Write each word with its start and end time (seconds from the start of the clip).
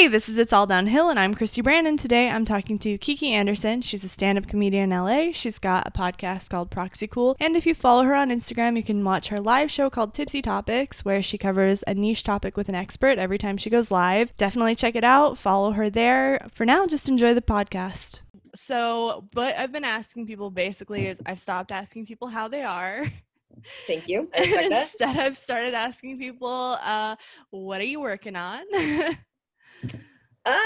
Hey, 0.00 0.08
this 0.08 0.30
is 0.30 0.38
It's 0.38 0.54
All 0.54 0.66
Downhill, 0.66 1.10
and 1.10 1.20
I'm 1.20 1.34
Christy 1.34 1.60
Brandon. 1.60 1.98
Today 1.98 2.30
I'm 2.30 2.46
talking 2.46 2.78
to 2.78 2.96
Kiki 2.96 3.34
Anderson. 3.34 3.82
She's 3.82 4.02
a 4.02 4.08
stand 4.08 4.38
up 4.38 4.46
comedian 4.46 4.90
in 4.90 4.98
LA. 4.98 5.32
She's 5.32 5.58
got 5.58 5.86
a 5.86 5.90
podcast 5.90 6.48
called 6.48 6.70
Proxy 6.70 7.06
Cool. 7.06 7.36
And 7.38 7.54
if 7.54 7.66
you 7.66 7.74
follow 7.74 8.04
her 8.04 8.14
on 8.14 8.30
Instagram, 8.30 8.78
you 8.78 8.82
can 8.82 9.04
watch 9.04 9.28
her 9.28 9.38
live 9.38 9.70
show 9.70 9.90
called 9.90 10.14
Tipsy 10.14 10.40
Topics, 10.40 11.04
where 11.04 11.20
she 11.20 11.36
covers 11.36 11.84
a 11.86 11.92
niche 11.92 12.22
topic 12.22 12.56
with 12.56 12.70
an 12.70 12.74
expert 12.74 13.18
every 13.18 13.36
time 13.36 13.58
she 13.58 13.68
goes 13.68 13.90
live. 13.90 14.34
Definitely 14.38 14.74
check 14.74 14.94
it 14.94 15.04
out. 15.04 15.36
Follow 15.36 15.72
her 15.72 15.90
there. 15.90 16.48
For 16.50 16.64
now, 16.64 16.86
just 16.86 17.06
enjoy 17.06 17.34
the 17.34 17.42
podcast. 17.42 18.22
So, 18.54 19.28
what 19.34 19.54
I've 19.54 19.70
been 19.70 19.84
asking 19.84 20.26
people 20.26 20.50
basically 20.50 21.08
is 21.08 21.20
I've 21.26 21.38
stopped 21.40 21.72
asking 21.72 22.06
people 22.06 22.28
how 22.28 22.48
they 22.48 22.62
are. 22.62 23.04
Thank 23.86 24.08
you. 24.08 24.30
I. 24.34 24.70
Instead, 24.72 25.18
I've 25.18 25.36
started 25.36 25.74
asking 25.74 26.18
people, 26.18 26.78
uh, 26.82 27.16
what 27.50 27.82
are 27.82 27.84
you 27.84 28.00
working 28.00 28.34
on? 28.34 28.64
Uh, 30.44 30.58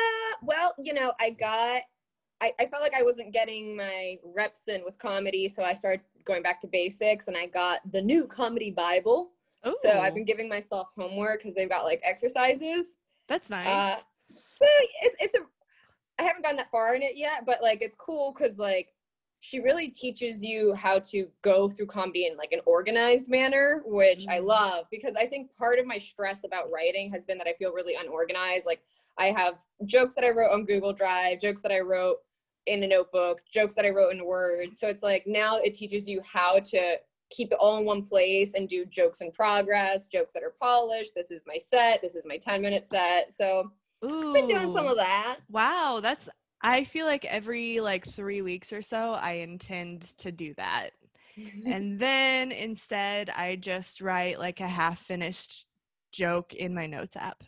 well, 0.43 0.75
you 0.79 0.95
know, 0.95 1.13
I 1.21 1.31
got, 1.31 1.83
I, 2.41 2.53
I 2.59 2.67
felt 2.67 2.83
like 2.83 2.95
I 2.95 3.03
wasn't 3.03 3.33
getting 3.33 3.77
my 3.77 4.19
reps 4.25 4.69
in 4.69 4.85
with 4.85 4.99
comedy, 4.99 5.49
so 5.49 5.63
I 5.63 5.73
started 5.73 6.01
going 6.25 6.43
back 6.43 6.61
to 6.61 6.67
basics, 6.67 7.29
and 7.29 7.37
I 7.37 7.47
got 7.47 7.81
the 7.93 8.01
new 8.01 8.27
comedy 8.27 8.71
Bible. 8.71 9.33
So 9.83 9.91
I've 9.99 10.15
been 10.15 10.27
giving 10.27 10.49
myself 10.49 10.89
homework 10.97 11.41
because 11.41 11.55
they've 11.55 11.69
got 11.69 11.85
like 11.85 12.01
exercises. 12.05 12.97
that's 13.29 13.49
nice. 13.49 13.67
Uh, 13.67 13.97
so 14.35 14.67
it's 15.03 15.17
it's 15.21 15.35
a, 15.35 15.41
I 16.19 16.25
haven't 16.25 16.45
gone 16.45 16.57
that 16.57 16.71
far 16.71 16.95
in 16.95 17.03
it 17.03 17.17
yet, 17.17 17.47
but 17.47 17.63
like 17.63 17.79
it's 17.81 17.97
cool 17.97 18.35
because 18.37 18.59
like 18.59 18.89
she 19.45 19.61
really 19.61 19.89
teaches 19.89 20.43
you 20.43 20.73
how 20.73 20.99
to 20.99 21.29
go 21.43 21.69
through 21.69 21.85
comedy 21.85 22.27
in 22.27 22.35
like 22.35 22.53
an 22.53 22.63
organized 22.65 23.29
manner, 23.29 23.83
which 23.85 24.27
I 24.27 24.39
Mm. 24.41 24.47
love 24.47 24.87
because 24.91 25.17
I 25.17 25.27
think 25.27 25.55
part 25.55 25.79
of 25.79 25.85
my 25.85 25.99
stress 25.99 26.45
about 26.45 26.71
writing 26.71 27.13
has 27.13 27.27
been 27.27 27.37
that 27.37 27.47
I 27.47 27.53
feel 27.53 27.71
really 27.71 27.95
unorganized. 27.95 28.65
Like 28.65 28.81
I 29.19 29.33
have 29.33 29.59
jokes 29.85 30.15
that 30.15 30.25
I 30.25 30.31
wrote 30.31 30.51
on 30.51 30.65
Google 30.65 30.95
Drive, 30.95 31.41
jokes 31.41 31.61
that 31.61 31.73
I 31.73 31.81
wrote 31.81 32.21
in 32.65 32.85
a 32.85 32.87
notebook, 32.87 33.43
jokes 33.45 33.75
that 33.75 33.85
I 33.85 33.91
wrote 33.91 34.15
in 34.15 34.25
Word. 34.25 34.75
So 34.75 34.89
it's 34.89 35.03
like 35.03 35.27
now 35.27 35.59
it 35.59 35.75
teaches 35.75 36.09
you 36.09 36.23
how 36.23 36.59
to 36.61 36.97
keep 37.29 37.53
it 37.53 37.59
all 37.61 37.77
in 37.77 37.85
one 37.85 38.03
place 38.03 38.55
and 38.55 38.67
do 38.67 38.87
jokes 38.87 39.21
in 39.21 39.31
progress, 39.31 40.07
jokes 40.07 40.33
that 40.33 40.43
are 40.43 40.55
polished. 40.59 41.15
This 41.15 41.31
is 41.31 41.43
my 41.47 41.59
set. 41.59 42.01
This 42.01 42.15
is 42.15 42.25
my 42.25 42.39
10 42.39 42.63
minute 42.63 42.87
set. 42.87 43.31
So 43.31 43.71
Ooh. 44.07 44.29
I've 44.29 44.33
been 44.33 44.49
doing 44.49 44.73
some 44.73 44.87
of 44.87 44.97
that. 44.97 45.41
Wow, 45.51 46.01
that's 46.03 46.31
I 46.65 46.85
feel 46.85 47.05
like 47.05 47.27
every 47.27 47.81
like 47.81 48.07
3 48.07 48.41
weeks 48.41 48.73
or 48.73 48.81
so 48.81 49.13
I 49.13 49.33
intend 49.33 50.03
to 50.19 50.33
do 50.33 50.55
that. 50.55 50.91
Mm-hmm. 51.39 51.71
And 51.71 52.01
then 52.01 52.53
instead 52.53 53.29
I 53.31 53.57
just 53.57 54.01
write 54.01 54.39
like 54.39 54.61
a 54.61 54.67
half 54.67 54.99
finished 54.99 55.67
joke 56.11 56.55
in 56.55 56.75
my 56.75 56.87
notes 56.87 57.17
app. 57.17 57.45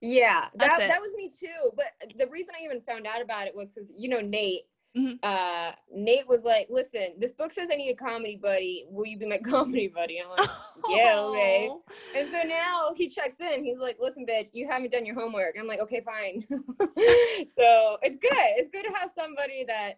Yeah, 0.00 0.46
that 0.56 0.78
that 0.78 1.00
was 1.00 1.12
me 1.16 1.28
too. 1.28 1.70
But 1.74 1.86
uh, 2.02 2.12
the 2.18 2.30
reason 2.30 2.54
I 2.58 2.64
even 2.64 2.82
found 2.82 3.06
out 3.06 3.20
about 3.20 3.48
it 3.48 3.56
was 3.56 3.72
because 3.72 3.92
you 3.96 4.08
know 4.08 4.20
Nate. 4.20 4.66
Mhm. 4.96 5.18
Uh, 5.24 5.72
Nate 5.92 6.28
was 6.28 6.44
like, 6.44 6.68
"Listen, 6.70 7.14
this 7.18 7.32
book 7.32 7.50
says 7.52 7.68
I 7.72 7.76
need 7.76 7.90
a 7.90 7.96
comedy 7.96 8.36
buddy. 8.40 8.86
Will 8.88 9.06
you 9.06 9.18
be 9.18 9.26
my 9.26 9.38
comedy 9.44 9.88
buddy?" 9.88 10.20
I'm 10.20 10.28
like, 10.30 10.48
Yeah, 10.88 11.18
okay. 11.20 11.68
Oh. 11.70 11.82
and 12.14 12.28
so 12.30 12.42
now 12.42 12.92
he 12.94 13.08
checks 13.08 13.40
in. 13.40 13.64
He's 13.64 13.78
like, 13.78 13.96
"Listen, 13.98 14.24
bitch, 14.24 14.50
you 14.52 14.68
haven't 14.68 14.92
done 14.92 15.04
your 15.04 15.16
homework." 15.18 15.56
And 15.56 15.62
I'm 15.62 15.66
like, 15.68 15.80
"Okay, 15.80 16.00
fine." 16.04 16.46
so 16.48 17.98
it's 18.02 18.16
good. 18.18 18.30
It's 18.56 18.70
good 18.70 18.84
to 18.84 18.92
have 18.94 19.10
somebody 19.10 19.64
that 19.66 19.94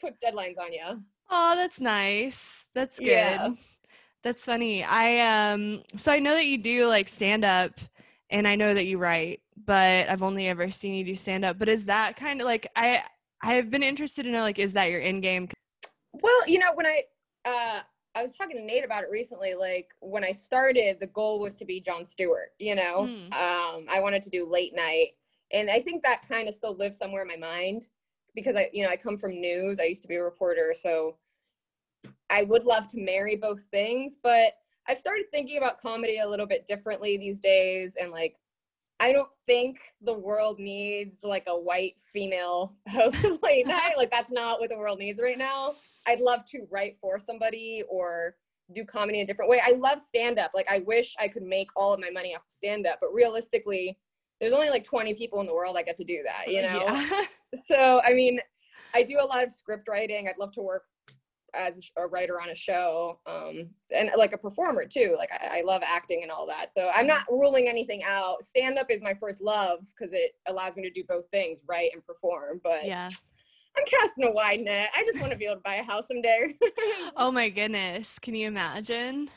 puts 0.00 0.18
deadlines 0.18 0.58
on 0.58 0.72
you. 0.72 1.02
Oh, 1.30 1.54
that's 1.54 1.80
nice. 1.80 2.64
That's 2.74 2.98
good. 2.98 3.06
Yeah. 3.06 3.50
That's 4.24 4.42
funny. 4.42 4.82
I 4.82 5.52
um 5.52 5.82
so 5.96 6.10
I 6.12 6.18
know 6.18 6.34
that 6.34 6.46
you 6.46 6.58
do 6.58 6.86
like 6.86 7.08
stand 7.08 7.44
up 7.44 7.78
and 8.30 8.48
I 8.48 8.56
know 8.56 8.74
that 8.74 8.86
you 8.86 8.98
write, 8.98 9.40
but 9.64 10.08
I've 10.08 10.22
only 10.22 10.48
ever 10.48 10.70
seen 10.70 10.94
you 10.94 11.04
do 11.04 11.16
stand 11.16 11.44
up. 11.44 11.58
But 11.58 11.68
is 11.68 11.84
that 11.86 12.16
kind 12.16 12.40
of 12.40 12.46
like 12.46 12.66
I 12.74 13.02
I 13.42 13.54
have 13.54 13.70
been 13.70 13.82
interested 13.82 14.24
to 14.24 14.30
know 14.30 14.40
like 14.40 14.58
is 14.58 14.72
that 14.74 14.90
your 14.90 15.00
end 15.00 15.22
game? 15.22 15.48
Well, 16.12 16.48
you 16.48 16.58
know, 16.58 16.72
when 16.74 16.86
I 16.86 17.02
uh 17.44 17.80
I 18.14 18.22
was 18.22 18.36
talking 18.36 18.56
to 18.56 18.62
Nate 18.62 18.84
about 18.84 19.04
it 19.04 19.10
recently, 19.10 19.54
like 19.54 19.88
when 20.00 20.24
I 20.24 20.32
started, 20.32 20.98
the 20.98 21.06
goal 21.08 21.38
was 21.38 21.54
to 21.56 21.64
be 21.64 21.80
Jon 21.80 22.04
Stewart, 22.04 22.50
you 22.58 22.74
know. 22.74 23.06
Hmm. 23.06 23.32
Um 23.32 23.86
I 23.88 24.00
wanted 24.00 24.22
to 24.22 24.30
do 24.30 24.48
late 24.48 24.74
night. 24.74 25.10
And 25.52 25.70
I 25.70 25.80
think 25.80 26.02
that 26.02 26.28
kind 26.28 26.48
of 26.48 26.54
still 26.54 26.76
lives 26.76 26.98
somewhere 26.98 27.22
in 27.22 27.28
my 27.28 27.36
mind 27.36 27.88
because 28.34 28.54
I, 28.54 28.68
you 28.72 28.84
know, 28.84 28.90
I 28.90 28.96
come 28.96 29.16
from 29.16 29.40
news. 29.40 29.80
I 29.80 29.84
used 29.84 30.02
to 30.02 30.08
be 30.08 30.16
a 30.16 30.22
reporter, 30.22 30.74
so 30.74 31.16
I 32.30 32.44
would 32.44 32.64
love 32.64 32.86
to 32.88 33.00
marry 33.00 33.36
both 33.36 33.62
things, 33.70 34.18
but 34.22 34.54
I've 34.86 34.98
started 34.98 35.26
thinking 35.30 35.58
about 35.58 35.80
comedy 35.80 36.18
a 36.18 36.28
little 36.28 36.46
bit 36.46 36.66
differently 36.66 37.16
these 37.16 37.40
days 37.40 37.96
and 38.00 38.10
like 38.10 38.36
I 39.00 39.12
don't 39.12 39.30
think 39.46 39.78
the 40.02 40.12
world 40.12 40.58
needs 40.58 41.22
like 41.22 41.44
a 41.46 41.58
white 41.58 42.00
female 42.12 42.74
host 42.88 43.24
of 43.24 43.38
late 43.42 43.66
night. 43.68 43.96
Like 43.96 44.10
that's 44.10 44.30
not 44.30 44.60
what 44.60 44.70
the 44.70 44.78
world 44.78 44.98
needs 44.98 45.20
right 45.22 45.38
now. 45.38 45.74
I'd 46.06 46.20
love 46.20 46.44
to 46.46 46.66
write 46.70 46.96
for 47.00 47.18
somebody 47.18 47.84
or 47.88 48.34
do 48.74 48.84
comedy 48.84 49.20
in 49.20 49.24
a 49.24 49.26
different 49.26 49.50
way. 49.50 49.60
I 49.64 49.72
love 49.72 50.00
stand 50.00 50.38
up. 50.38 50.50
Like 50.54 50.66
I 50.68 50.80
wish 50.80 51.14
I 51.18 51.28
could 51.28 51.42
make 51.42 51.68
all 51.76 51.92
of 51.92 52.00
my 52.00 52.10
money 52.10 52.34
off 52.34 52.42
of 52.46 52.50
stand 52.50 52.86
up, 52.86 52.98
but 53.00 53.12
realistically, 53.12 53.98
there's 54.40 54.52
only 54.52 54.70
like 54.70 54.84
20 54.84 55.14
people 55.14 55.40
in 55.40 55.46
the 55.46 55.54
world 55.54 55.76
I 55.76 55.82
get 55.82 55.96
to 55.98 56.04
do 56.04 56.22
that, 56.24 56.52
you 56.52 56.62
know? 56.66 56.84
Yeah. 56.84 57.24
So, 57.54 58.00
I 58.04 58.12
mean, 58.12 58.40
I 58.94 59.02
do 59.02 59.18
a 59.20 59.24
lot 59.24 59.44
of 59.44 59.52
script 59.52 59.88
writing. 59.88 60.28
I'd 60.28 60.38
love 60.38 60.52
to 60.52 60.62
work 60.62 60.84
as 61.54 61.90
a 61.96 62.06
writer 62.06 62.40
on 62.40 62.50
a 62.50 62.54
show 62.54 63.18
um, 63.26 63.68
and 63.94 64.10
like 64.16 64.32
a 64.32 64.38
performer 64.38 64.84
too. 64.86 65.14
Like 65.16 65.30
I, 65.32 65.58
I 65.58 65.62
love 65.62 65.82
acting 65.84 66.20
and 66.22 66.30
all 66.30 66.46
that. 66.46 66.72
So 66.72 66.90
I'm 66.94 67.06
not 67.06 67.22
ruling 67.28 67.68
anything 67.68 68.02
out. 68.04 68.42
Stand 68.42 68.78
up 68.78 68.88
is 68.90 69.02
my 69.02 69.14
first 69.14 69.40
love 69.40 69.80
because 69.96 70.12
it 70.12 70.32
allows 70.46 70.76
me 70.76 70.82
to 70.82 70.90
do 70.90 71.02
both 71.08 71.26
things, 71.30 71.62
write 71.66 71.90
and 71.94 72.04
perform. 72.04 72.60
But 72.62 72.84
yeah. 72.84 73.08
I'm 73.76 73.84
casting 73.84 74.24
a 74.24 74.32
wide 74.32 74.60
net. 74.60 74.88
I 74.96 75.04
just 75.04 75.20
want 75.20 75.32
to 75.32 75.38
be 75.38 75.44
able 75.44 75.56
to 75.56 75.62
buy 75.62 75.76
a 75.76 75.84
house 75.84 76.08
someday. 76.08 76.56
Oh 77.16 77.32
my 77.32 77.48
goodness. 77.48 78.18
Can 78.18 78.34
you 78.34 78.46
imagine? 78.46 79.28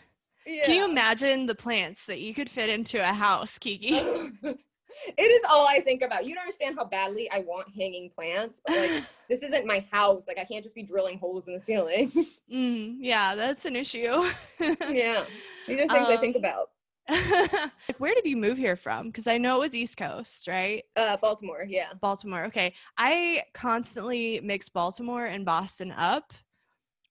yeah. 0.45 0.65
Can 0.65 0.75
you 0.75 0.85
imagine 0.85 1.45
the 1.45 1.55
plants 1.55 2.05
that 2.05 2.19
you 2.19 2.33
could 2.33 2.49
fit 2.49 2.69
into 2.69 3.01
a 3.01 3.13
house, 3.13 3.57
Kiki? 3.57 3.99
it 5.17 5.21
is 5.23 5.43
all 5.49 5.67
I 5.67 5.79
think 5.81 6.01
about. 6.01 6.25
You 6.25 6.35
don't 6.35 6.41
understand 6.43 6.75
how 6.77 6.85
badly 6.85 7.29
I 7.31 7.39
want 7.39 7.67
hanging 7.75 8.09
plants. 8.09 8.61
But 8.65 8.77
like 8.77 9.03
this 9.29 9.43
isn't 9.43 9.65
my 9.65 9.85
house. 9.91 10.27
Like 10.27 10.37
I 10.37 10.43
can't 10.45 10.63
just 10.63 10.75
be 10.75 10.83
drilling 10.83 11.17
holes 11.19 11.47
in 11.47 11.53
the 11.53 11.59
ceiling. 11.59 12.11
mm, 12.53 12.95
yeah, 12.99 13.35
that's 13.35 13.65
an 13.65 13.75
issue. 13.75 14.23
yeah. 14.59 15.25
These 15.67 15.79
are 15.79 15.87
things 15.87 16.09
I 16.09 16.17
think 16.17 16.35
Um, 16.35 16.41
about. 16.41 16.69
like, 17.09 17.99
where 17.99 18.13
did 18.13 18.25
you 18.25 18.37
move 18.37 18.57
here 18.57 18.75
from? 18.75 19.07
Because 19.07 19.27
I 19.27 19.37
know 19.37 19.57
it 19.57 19.59
was 19.61 19.75
East 19.75 19.97
Coast, 19.97 20.47
right? 20.47 20.83
Uh 20.95 21.17
Baltimore, 21.17 21.65
yeah. 21.67 21.89
Baltimore. 21.99 22.45
Okay. 22.45 22.73
I 22.97 23.43
constantly 23.53 24.39
mix 24.43 24.69
Baltimore 24.69 25.25
and 25.25 25.45
Boston 25.45 25.91
up. 25.91 26.33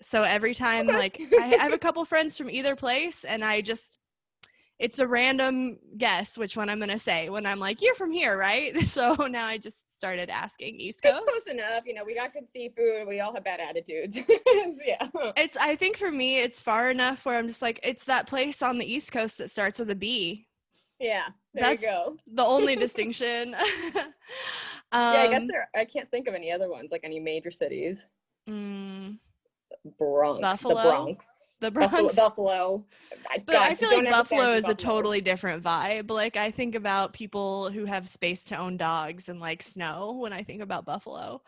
So 0.02 0.22
every 0.22 0.54
time, 0.54 0.86
like, 0.86 1.20
I 1.38 1.56
I 1.58 1.62
have 1.62 1.74
a 1.74 1.78
couple 1.78 2.02
friends 2.06 2.38
from 2.38 2.48
either 2.48 2.74
place, 2.74 3.22
and 3.24 3.44
I 3.44 3.60
just, 3.60 3.98
it's 4.80 4.98
a 4.98 5.06
random 5.06 5.78
guess 5.98 6.36
which 6.38 6.56
one 6.56 6.68
I'm 6.70 6.78
going 6.78 6.88
to 6.88 6.98
say 6.98 7.28
when 7.28 7.44
I'm 7.44 7.60
like, 7.60 7.82
you're 7.82 7.94
from 7.94 8.10
here, 8.10 8.36
right? 8.38 8.74
So 8.86 9.14
now 9.30 9.46
I 9.46 9.58
just 9.58 9.96
started 9.96 10.30
asking 10.30 10.80
East 10.80 11.00
It's 11.04 11.12
Coast. 11.16 11.28
close 11.28 11.46
enough. 11.54 11.84
You 11.86 11.94
know, 11.94 12.02
we 12.04 12.14
got 12.14 12.32
good 12.32 12.48
seafood. 12.48 13.06
We 13.06 13.20
all 13.20 13.32
have 13.34 13.44
bad 13.44 13.60
attitudes. 13.60 14.16
yeah. 14.84 15.06
It's, 15.36 15.56
I 15.58 15.76
think 15.76 15.98
for 15.98 16.10
me, 16.10 16.40
it's 16.40 16.60
far 16.62 16.90
enough 16.90 17.24
where 17.26 17.38
I'm 17.38 17.46
just 17.46 17.60
like, 17.62 17.78
it's 17.82 18.04
that 18.06 18.26
place 18.26 18.62
on 18.62 18.78
the 18.78 18.90
East 18.90 19.12
Coast 19.12 19.36
that 19.38 19.50
starts 19.50 19.78
with 19.78 19.90
a 19.90 19.94
B. 19.94 20.46
Yeah. 20.98 21.24
There 21.54 21.62
That's- 21.76 21.82
you 21.82 21.86
go. 21.88 22.16
The 22.34 22.44
only 22.44 22.74
distinction. 22.86 23.50
yeah, 23.50 24.04
I 24.92 25.28
guess 25.28 25.42
Um, 25.42 25.46
there 25.48 25.68
I 25.76 25.84
can't 25.84 26.10
think 26.10 26.26
of 26.26 26.34
any 26.34 26.50
other 26.50 26.70
ones, 26.70 26.90
like 26.90 27.02
any 27.04 27.20
major 27.20 27.50
cities. 27.50 28.06
mm, 28.48 29.18
Bronx. 29.98 30.40
Buffalo? 30.40 30.74
The 30.74 30.82
Bronx. 30.88 31.49
The 31.60 31.70
Buffalo. 31.70 32.02
Bronx. 32.02 32.14
Buffalo. 32.14 32.84
I, 33.30 33.38
But 33.38 33.56
I 33.56 33.74
feel 33.74 33.90
like 33.90 34.10
Buffalo 34.10 34.52
is 34.52 34.62
from 34.62 34.70
a 34.72 34.74
totally 34.74 35.20
different 35.20 35.62
vibe. 35.62 36.10
Like 36.10 36.36
I 36.36 36.50
think 36.50 36.74
about 36.74 37.12
people 37.12 37.70
who 37.70 37.84
have 37.84 38.08
space 38.08 38.44
to 38.44 38.56
own 38.56 38.76
dogs 38.76 39.28
and 39.28 39.40
like 39.40 39.62
snow 39.62 40.12
when 40.12 40.32
I 40.32 40.42
think 40.42 40.62
about 40.62 40.84
Buffalo. 40.84 41.42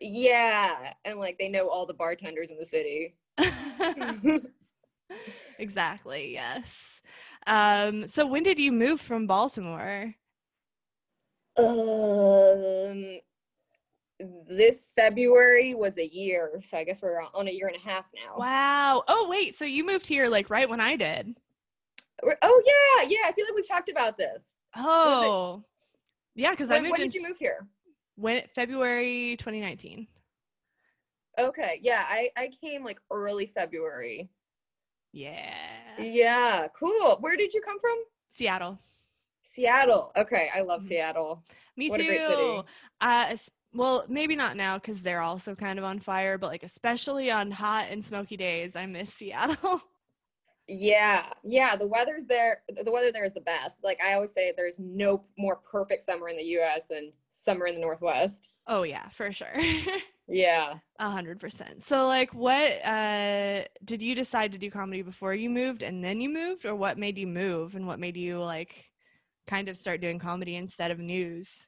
Yeah, 0.00 0.92
and 1.04 1.18
like 1.18 1.38
they 1.38 1.48
know 1.48 1.68
all 1.68 1.86
the 1.86 1.94
bartenders 1.94 2.50
in 2.50 2.58
the 2.58 2.66
city. 2.66 3.14
exactly. 5.58 6.32
Yes. 6.32 7.00
Um, 7.46 8.06
so 8.06 8.26
when 8.26 8.42
did 8.42 8.58
you 8.58 8.72
move 8.72 9.00
from 9.00 9.26
Baltimore? 9.26 10.14
um, 11.56 13.18
this 14.48 14.88
February 14.96 15.74
was 15.74 15.98
a 15.98 16.06
year, 16.06 16.60
so 16.62 16.76
I 16.78 16.84
guess 16.84 17.02
we're 17.02 17.20
on 17.20 17.48
a 17.48 17.50
year 17.50 17.66
and 17.66 17.76
a 17.76 17.80
half 17.80 18.06
now. 18.14 18.38
Wow. 18.38 19.04
Oh 19.08 19.28
wait, 19.28 19.54
so 19.54 19.64
you 19.64 19.84
moved 19.84 20.06
here 20.06 20.28
like 20.28 20.50
right 20.50 20.68
when 20.68 20.80
I 20.80 20.96
did. 20.96 21.36
Oh 22.42 22.62
yeah, 22.64 23.08
yeah. 23.08 23.26
I 23.28 23.32
feel 23.32 23.44
like 23.46 23.54
we've 23.54 23.68
talked 23.68 23.88
about 23.88 24.16
this. 24.16 24.52
Oh. 24.76 25.64
Yeah, 26.36 26.50
because 26.50 26.70
I 26.70 26.74
When, 26.74 26.82
moved 26.84 26.90
when 26.92 27.00
did 27.02 27.14
you 27.14 27.22
move 27.22 27.38
here? 27.38 27.66
when 28.16 28.42
February 28.54 29.36
2019. 29.38 30.06
Okay, 31.38 31.80
yeah, 31.82 32.04
I 32.08 32.30
I 32.36 32.50
came 32.60 32.84
like 32.84 33.00
early 33.10 33.46
February. 33.46 34.28
Yeah. 35.12 35.54
Yeah, 35.98 36.68
cool. 36.76 37.18
Where 37.20 37.36
did 37.36 37.52
you 37.52 37.60
come 37.60 37.78
from? 37.80 37.96
Seattle. 38.28 38.78
Seattle. 39.42 40.12
Okay, 40.16 40.48
I 40.54 40.60
love 40.62 40.80
Mhm. 40.82 40.84
Seattle. 40.86 41.44
Me 41.76 41.88
What 41.88 42.00
a 42.00 42.02
too. 42.02 42.08
great 42.08 42.26
city. 42.26 42.62
Uh, 43.00 43.36
well, 43.74 44.04
maybe 44.08 44.36
not 44.36 44.56
now 44.56 44.76
because 44.78 45.02
they're 45.02 45.20
also 45.20 45.54
kind 45.54 45.78
of 45.78 45.84
on 45.84 45.98
fire, 46.00 46.38
but 46.38 46.48
like 46.50 46.62
especially 46.62 47.30
on 47.30 47.50
hot 47.50 47.86
and 47.90 48.02
smoky 48.04 48.36
days, 48.36 48.76
I 48.76 48.86
miss 48.86 49.12
Seattle. 49.12 49.80
Yeah, 50.66 51.26
yeah. 51.42 51.76
The 51.76 51.86
weather's 51.86 52.24
there. 52.24 52.62
The 52.68 52.90
weather 52.90 53.12
there 53.12 53.26
is 53.26 53.34
the 53.34 53.42
best. 53.42 53.76
Like 53.84 53.98
I 54.02 54.14
always 54.14 54.32
say, 54.32 54.54
there's 54.56 54.78
no 54.78 55.22
more 55.36 55.56
perfect 55.56 56.02
summer 56.02 56.28
in 56.30 56.38
the 56.38 56.42
U.S. 56.44 56.86
than 56.88 57.12
summer 57.28 57.66
in 57.66 57.74
the 57.74 57.82
Northwest. 57.82 58.48
oh 58.66 58.82
yeah, 58.82 59.08
for 59.10 59.30
sure. 59.32 59.54
Yeah. 60.26 60.76
A 60.98 61.10
hundred 61.10 61.38
percent. 61.38 61.82
So 61.84 62.06
like 62.06 62.32
what 62.32 62.82
uh 62.82 63.64
did 63.84 64.00
you 64.00 64.14
decide 64.14 64.52
to 64.52 64.58
do 64.58 64.70
comedy 64.70 65.02
before 65.02 65.34
you 65.34 65.50
moved 65.50 65.82
and 65.82 66.02
then 66.02 66.18
you 66.18 66.30
moved 66.30 66.64
or 66.64 66.74
what 66.74 66.96
made 66.96 67.18
you 67.18 67.26
move 67.26 67.74
and 67.74 67.86
what 67.86 67.98
made 68.00 68.16
you 68.16 68.38
like 68.42 68.88
kind 69.46 69.68
of 69.68 69.76
start 69.76 70.00
doing 70.00 70.18
comedy 70.18 70.56
instead 70.56 70.90
of 70.90 70.98
news? 70.98 71.66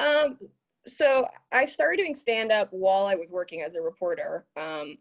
Um. 0.00 0.38
So 0.86 1.26
I 1.52 1.64
started 1.64 1.98
doing 1.98 2.14
stand 2.14 2.52
up 2.52 2.68
while 2.70 3.06
I 3.06 3.14
was 3.14 3.30
working 3.30 3.62
as 3.62 3.74
a 3.74 3.82
reporter. 3.82 4.46
Um, 4.56 4.98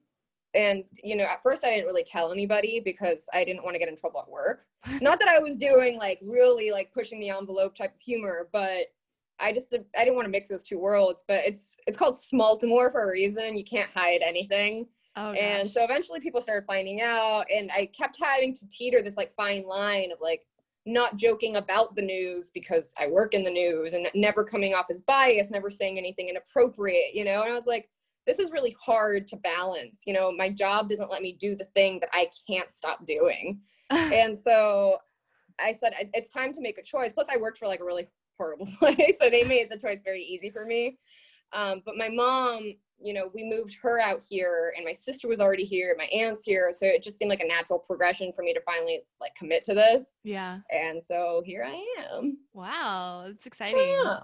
and 0.53 0.83
you 1.03 1.15
know, 1.15 1.25
at 1.25 1.43
first 1.43 1.63
I 1.63 1.69
didn't 1.69 1.85
really 1.85 2.03
tell 2.03 2.31
anybody 2.31 2.81
because 2.83 3.27
I 3.33 3.43
didn't 3.43 3.63
want 3.63 3.75
to 3.75 3.79
get 3.79 3.89
in 3.89 3.97
trouble 3.97 4.21
at 4.21 4.29
work. 4.29 4.65
Not 5.01 5.19
that 5.19 5.27
I 5.27 5.39
was 5.39 5.57
doing 5.57 5.97
like 5.97 6.19
really 6.23 6.71
like 6.71 6.91
pushing 6.93 7.19
the 7.19 7.29
envelope 7.29 7.75
type 7.75 7.93
of 7.93 8.01
humor, 8.01 8.47
but 8.51 8.87
I 9.39 9.51
just 9.51 9.73
I 9.73 10.03
didn't 10.05 10.15
want 10.15 10.25
to 10.25 10.31
mix 10.31 10.49
those 10.49 10.63
two 10.63 10.79
worlds. 10.79 11.23
But 11.27 11.45
it's 11.45 11.77
it's 11.87 11.97
called 11.97 12.15
Smaltimore 12.15 12.91
for 12.91 13.03
a 13.03 13.11
reason. 13.11 13.57
You 13.57 13.65
can't 13.65 13.91
hide 13.91 14.21
anything. 14.25 14.87
Oh 15.17 15.31
and 15.31 15.69
so 15.69 15.83
eventually 15.83 16.19
people 16.19 16.41
started 16.41 16.65
finding 16.67 17.01
out 17.01 17.45
and 17.49 17.71
i 17.71 17.85
kept 17.97 18.17
having 18.21 18.53
to 18.53 18.67
teeter 18.67 19.01
this 19.01 19.15
like 19.15 19.33
fine 19.35 19.65
line 19.65 20.11
of 20.11 20.17
like 20.19 20.45
not 20.85 21.17
joking 21.17 21.55
about 21.55 21.95
the 21.95 22.01
news 22.01 22.51
because 22.53 22.93
i 22.99 23.07
work 23.07 23.33
in 23.33 23.43
the 23.43 23.49
news 23.49 23.93
and 23.93 24.07
never 24.13 24.43
coming 24.43 24.73
off 24.73 24.85
as 24.89 25.01
biased 25.01 25.51
never 25.51 25.69
saying 25.69 25.97
anything 25.97 26.29
inappropriate 26.29 27.13
you 27.13 27.25
know? 27.25 27.41
And 27.41 27.51
i 27.51 27.55
was 27.55 27.65
like 27.65 27.89
this 28.27 28.39
is 28.39 28.51
really 28.51 28.75
hard 28.83 29.27
to 29.27 29.35
balance 29.37 30.03
you 30.05 30.13
know? 30.13 30.31
My 30.31 30.49
job 30.49 30.89
doesn't 30.89 31.11
let 31.11 31.21
me 31.21 31.37
do 31.39 31.55
the 31.55 31.65
thing 31.73 31.99
that 31.99 32.09
i 32.13 32.29
can't 32.47 32.71
stop 32.71 33.05
doing. 33.05 33.59
And 33.91 34.37
so 34.39 34.97
i 35.59 35.71
said 35.71 35.93
it's 36.13 36.29
time 36.29 36.53
to 36.53 36.61
make 36.61 36.77
a 36.77 36.83
choice. 36.83 37.13
Plus 37.13 37.27
i 37.31 37.37
worked 37.37 37.57
for 37.57 37.67
like 37.67 37.79
a 37.79 37.85
really 37.85 38.07
horrible 38.37 38.67
place 38.79 39.17
so 39.19 39.29
they 39.29 39.43
made 39.43 39.69
the 39.69 39.77
choice 39.77 40.01
very 40.03 40.23
easy 40.23 40.49
for 40.49 40.65
me. 40.65 40.97
Um, 41.53 41.81
but 41.85 41.95
my 41.97 42.09
mom 42.09 42.75
you 42.97 43.13
know 43.13 43.29
we 43.33 43.43
moved 43.43 43.77
her 43.81 43.99
out 43.99 44.23
here 44.27 44.73
and 44.75 44.85
my 44.85 44.93
sister 44.93 45.27
was 45.27 45.39
already 45.39 45.65
here 45.65 45.95
my 45.97 46.05
aunt's 46.05 46.43
here 46.43 46.71
so 46.71 46.85
it 46.85 47.03
just 47.03 47.17
seemed 47.17 47.29
like 47.29 47.41
a 47.41 47.47
natural 47.47 47.79
progression 47.79 48.31
for 48.33 48.41
me 48.41 48.53
to 48.53 48.61
finally 48.61 49.01
like 49.19 49.35
commit 49.35 49.63
to 49.63 49.73
this 49.73 50.15
yeah. 50.23 50.59
and 50.71 51.01
so 51.03 51.41
here 51.45 51.63
i 51.65 51.85
am 52.09 52.37
Wow, 52.55 53.25
it's 53.27 53.45
exciting. 53.45 53.77
Yeah. 53.77 54.19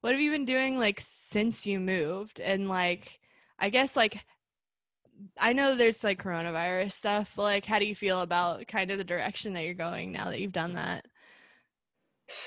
What 0.00 0.12
have 0.12 0.20
you 0.20 0.30
been 0.30 0.44
doing 0.44 0.78
like 0.78 1.00
since 1.00 1.66
you 1.66 1.80
moved? 1.80 2.38
And 2.38 2.68
like 2.68 3.18
I 3.58 3.70
guess 3.70 3.96
like 3.96 4.24
I 5.38 5.52
know 5.52 5.74
there's 5.74 6.04
like 6.04 6.22
coronavirus 6.22 6.92
stuff, 6.92 7.32
but 7.34 7.42
like 7.42 7.66
how 7.66 7.80
do 7.80 7.86
you 7.86 7.96
feel 7.96 8.20
about 8.20 8.66
kind 8.68 8.90
of 8.92 8.98
the 8.98 9.04
direction 9.04 9.52
that 9.54 9.64
you're 9.64 9.74
going 9.74 10.12
now 10.12 10.26
that 10.26 10.40
you've 10.40 10.52
done 10.52 10.74
that? 10.74 11.06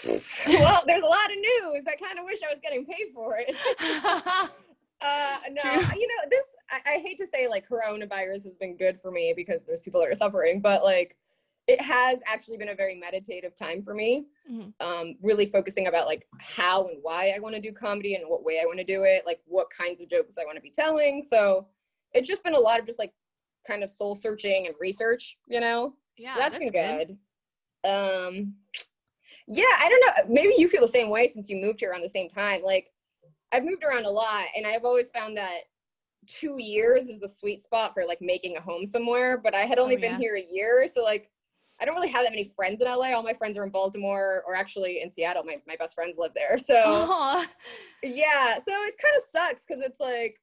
well 0.04 0.84
there's 0.86 1.02
a 1.02 1.06
lot 1.06 1.32
of 1.32 1.38
news 1.38 1.86
i 1.88 1.96
kind 1.96 2.20
of 2.20 2.26
wish 2.26 2.40
i 2.44 2.54
was 2.54 2.60
getting 2.62 2.86
paid 2.86 3.14
for 3.14 3.38
it 3.40 3.56
Uh, 5.02 5.38
no, 5.52 5.62
True. 5.62 5.72
you 5.72 6.08
know, 6.08 6.30
this, 6.30 6.46
I, 6.70 6.96
I 6.96 6.98
hate 7.00 7.18
to 7.20 7.28
say 7.28 7.48
like 7.48 7.68
coronavirus 7.68 8.46
has 8.46 8.58
been 8.58 8.76
good 8.76 9.00
for 9.00 9.12
me 9.12 9.34
because 9.36 9.66
there's 9.66 9.82
people 9.82 10.02
that 10.02 10.10
are 10.10 10.16
suffering, 10.16 10.60
but 10.60 10.84
like 10.84 11.16
it 11.68 11.80
has 11.80 12.20
actually 12.26 12.58
been 12.58 12.70
a 12.70 12.76
very 12.76 12.96
meditative 12.96 13.56
time 13.56 13.82
for 13.84 13.94
me. 13.94 14.26
Mhm. 14.52 14.74
Um, 14.80 15.16
really 15.22 15.46
focusing 15.46 15.88
about 15.88 16.08
like 16.08 16.28
how 16.40 16.88
and 16.88 16.98
why 17.02 17.30
I 17.30 17.40
want 17.40 17.56
to 17.56 17.62
do 17.62 17.72
comedy 17.72 18.16
and 18.16 18.28
what 18.28 18.44
way 18.44 18.60
I 18.62 18.66
want 18.66 18.80
to 18.80 18.84
do 18.84 19.04
it, 19.04 19.24
like 19.26 19.40
what 19.46 19.70
kinds 19.70 20.02
of 20.02 20.10
jokes 20.10 20.38
I 20.38 20.46
want 20.46 20.58
to 20.58 20.62
be 20.62 20.72
telling. 20.72 21.24
So 21.24 21.68
it's 22.12 22.28
just 22.28 22.44
been 22.44 22.56
a 22.56 22.60
lot 22.60 22.80
of 22.80 22.86
just 22.86 23.00
like 23.00 23.14
kind 23.68 23.84
of 23.84 23.92
soul 23.92 24.16
searching 24.16 24.66
and 24.68 24.76
research, 24.80 25.38
you 25.48 25.60
know? 25.60 25.94
yeah, 26.18 26.34
so 26.34 26.40
that's 26.40 26.58
been 26.58 26.72
good. 26.72 27.18
Um, 27.84 28.56
yeah, 29.48 29.64
I 29.80 29.90
don't 29.90 30.28
know. 30.28 30.34
Maybe 30.34 30.56
you 30.58 30.68
feel 30.68 30.82
the 30.82 30.88
same 30.88 31.10
way 31.10 31.28
since 31.28 31.50
you 31.50 31.56
moved 31.56 31.80
here 31.80 31.92
around 31.92 32.02
the 32.02 32.10
same 32.10 32.30
time. 32.30 32.62
Like, 32.62 32.92
I've 33.52 33.64
moved 33.64 33.84
around 33.84 34.06
a 34.06 34.10
lot, 34.10 34.46
and 34.56 34.66
I've 34.66 34.86
always 34.86 35.12
found 35.12 35.38
that 35.38 35.62
two 36.28 36.56
years 36.60 37.08
is 37.08 37.20
the 37.20 37.30
sweet 37.30 37.62
spot 37.62 37.94
for 37.94 38.06
like 38.06 38.20
making 38.22 38.58
a 38.58 38.62
home 38.62 38.86
somewhere. 38.86 39.38
But 39.38 39.56
I 39.56 39.62
had 39.62 39.80
oh, 39.80 39.84
only 39.84 39.98
Oh, 39.98 40.02
been 40.02 40.14
yeah. 40.14 40.18
here 40.20 40.36
a 40.36 40.54
year, 40.54 40.88
so 40.88 41.04
like, 41.04 41.30
I 41.82 41.86
don't 41.86 41.96
really 41.96 42.10
have 42.10 42.24
that 42.24 42.32
many 42.32 42.52
friends 42.56 42.82
in 42.82 42.88
LA. 42.88 43.14
All 43.14 43.24
my 43.24 43.34
friends 43.34 43.58
are 43.58 43.64
in 43.64 43.70
Baltimore, 43.70 44.44
or 44.46 44.56
actually 44.56 45.02
in 45.02 45.10
Seattle. 45.10 45.44
My 45.44 45.58
my 45.68 45.76
best 45.78 45.96
friends 45.96 46.18
live 46.18 46.32
there. 46.36 46.58
So 46.58 46.76
Aw. 46.76 47.48
yeah, 48.04 48.58
so 48.58 48.72
it 48.72 48.96
kind 49.02 49.16
of 49.16 49.24
sucks 49.32 49.66
because 49.68 49.84
it's 49.84 50.00
like 50.00 50.40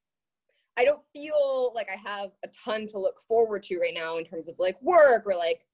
I 0.76 0.84
don't 0.84 1.00
feel 1.12 1.72
like 1.74 1.88
I 1.90 1.96
have 1.96 2.30
a 2.44 2.48
ton 2.48 2.86
to 2.88 2.98
look 2.98 3.20
forward 3.26 3.62
to 3.64 3.78
right 3.78 3.94
now 3.94 4.18
in 4.18 4.24
terms 4.24 4.48
of 4.48 4.56
like 4.58 4.80
work 4.82 5.24
or 5.26 5.34
like 5.34 5.64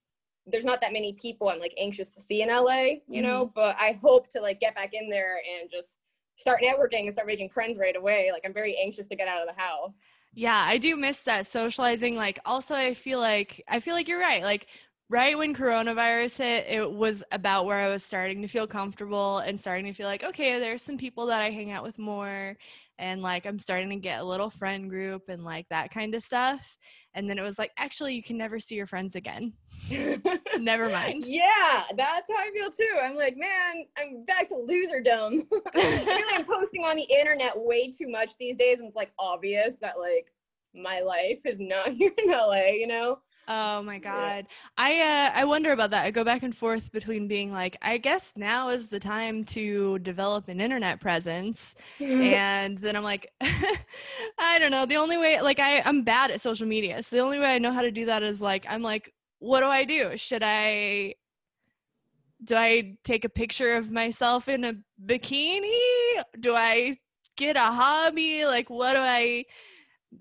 there's 0.47 0.65
not 0.65 0.81
that 0.81 0.93
many 0.93 1.13
people 1.13 1.49
I'm 1.49 1.59
like 1.59 1.73
anxious 1.77 2.09
to 2.09 2.21
see 2.21 2.41
in 2.41 2.49
LA, 2.49 2.99
you 3.07 3.21
know, 3.21 3.45
mm-hmm. 3.45 3.53
but 3.55 3.75
I 3.79 3.99
hope 4.01 4.29
to 4.29 4.41
like 4.41 4.59
get 4.59 4.75
back 4.75 4.93
in 4.93 5.09
there 5.09 5.37
and 5.37 5.69
just 5.71 5.99
start 6.43 6.59
networking 6.61 7.05
and 7.05 7.13
start 7.13 7.25
making 7.25 7.49
friends 7.49 7.77
right 7.77 7.95
away. 7.95 8.29
Like 8.33 8.41
I'm 8.45 8.53
very 8.53 8.77
anxious 8.77 9.07
to 9.07 9.15
get 9.15 9.29
out 9.29 9.41
of 9.41 9.47
the 9.47 9.59
house. 9.59 10.01
Yeah, 10.33 10.61
I 10.67 10.77
do 10.77 10.97
miss 10.97 11.23
that 11.23 11.45
socializing. 11.45 12.15
Like, 12.15 12.39
also, 12.43 12.75
I 12.75 12.95
feel 12.95 13.19
like 13.19 13.63
I 13.67 13.79
feel 13.79 13.93
like 13.93 14.07
you're 14.07 14.19
right. 14.19 14.43
Like, 14.43 14.67
right 15.09 15.37
when 15.37 15.55
coronavirus 15.55 16.37
hit, 16.37 16.65
it 16.67 16.91
was 16.91 17.23
about 17.31 17.65
where 17.65 17.77
I 17.77 17.89
was 17.89 18.03
starting 18.03 18.41
to 18.41 18.47
feel 18.47 18.67
comfortable 18.67 19.37
and 19.37 19.59
starting 19.59 19.85
to 19.85 19.93
feel 19.93 20.07
like, 20.07 20.23
okay, 20.23 20.59
there's 20.59 20.83
some 20.83 20.97
people 20.97 21.27
that 21.27 21.41
I 21.41 21.51
hang 21.51 21.71
out 21.71 21.83
with 21.83 21.99
more, 21.99 22.57
and 22.99 23.21
like 23.21 23.45
I'm 23.45 23.59
starting 23.59 23.89
to 23.89 23.95
get 23.95 24.21
a 24.21 24.23
little 24.23 24.49
friend 24.49 24.89
group 24.89 25.23
and 25.29 25.43
like 25.43 25.67
that 25.69 25.91
kind 25.91 26.13
of 26.15 26.23
stuff. 26.23 26.77
And 27.15 27.29
then 27.29 27.37
it 27.37 27.43
was 27.43 27.59
like, 27.59 27.71
actually, 27.77 28.15
you 28.15 28.23
can 28.23 28.37
never 28.37 28.59
see 28.59 28.75
your 28.75 28.87
friends 28.87 29.15
again. 29.15 29.53
Never 30.57 30.89
mind. 30.89 31.25
Yeah, 31.27 31.83
that's 31.95 32.31
how 32.31 32.37
I 32.37 32.49
feel 32.53 32.71
too. 32.71 32.97
I'm 33.03 33.15
like, 33.15 33.35
man, 33.37 33.85
I'm 33.97 34.25
back 34.25 34.47
to 34.47 34.55
loserdom. 34.55 35.45
really, 35.75 36.23
I'm 36.31 36.45
posting 36.45 36.85
on 36.85 36.95
the 36.95 37.03
internet 37.03 37.53
way 37.55 37.91
too 37.91 38.09
much 38.09 38.31
these 38.39 38.57
days, 38.57 38.79
and 38.79 38.87
it's 38.87 38.95
like 38.95 39.11
obvious 39.19 39.77
that 39.79 39.99
like 39.99 40.33
my 40.73 41.01
life 41.01 41.39
is 41.45 41.59
not 41.59 41.93
here 41.93 42.11
in 42.17 42.31
LA, 42.31 42.69
you 42.71 42.87
know? 42.87 43.19
Oh 43.47 43.83
my 43.83 43.99
Yeah. 44.01 44.33
god. 44.39 44.47
I 44.77 44.99
uh 45.01 45.31
I 45.39 45.43
wonder 45.45 45.71
about 45.73 45.91
that. 45.91 46.05
I 46.05 46.11
go 46.11 46.23
back 46.23 46.43
and 46.43 46.55
forth 46.55 46.91
between 46.91 47.27
being 47.27 47.51
like 47.51 47.75
I 47.81 47.97
guess 47.97 48.33
now 48.37 48.69
is 48.69 48.87
the 48.87 48.99
time 48.99 49.43
to 49.45 49.99
develop 49.99 50.47
an 50.47 50.61
internet 50.61 51.01
presence 51.01 51.75
and 52.19 52.77
then 52.77 52.95
I'm 52.95 53.03
like 53.03 53.31
I 54.39 54.59
don't 54.59 54.71
know. 54.71 54.85
The 54.85 54.95
only 54.97 55.17
way 55.17 55.41
like 55.41 55.59
I 55.59 55.81
I'm 55.81 56.03
bad 56.03 56.31
at 56.31 56.41
social 56.41 56.67
media. 56.67 57.03
So 57.03 57.17
the 57.17 57.21
only 57.21 57.39
way 57.39 57.53
I 57.55 57.59
know 57.59 57.73
how 57.73 57.81
to 57.81 57.91
do 57.91 58.05
that 58.05 58.23
is 58.23 58.41
like 58.41 58.65
I'm 58.69 58.81
like 58.81 59.13
what 59.39 59.59
do 59.59 59.67
I 59.67 59.83
do? 59.83 60.15
Should 60.17 60.41
I 60.43 61.15
do 62.43 62.55
I 62.55 62.97
take 63.03 63.25
a 63.25 63.29
picture 63.29 63.75
of 63.75 63.91
myself 63.91 64.47
in 64.47 64.63
a 64.63 64.73
bikini? 65.05 66.23
Do 66.39 66.55
I 66.55 66.95
get 67.37 67.55
a 67.55 67.61
hobby? 67.61 68.45
Like 68.45 68.69
what 68.69 68.93
do 68.93 68.99
I 68.99 69.45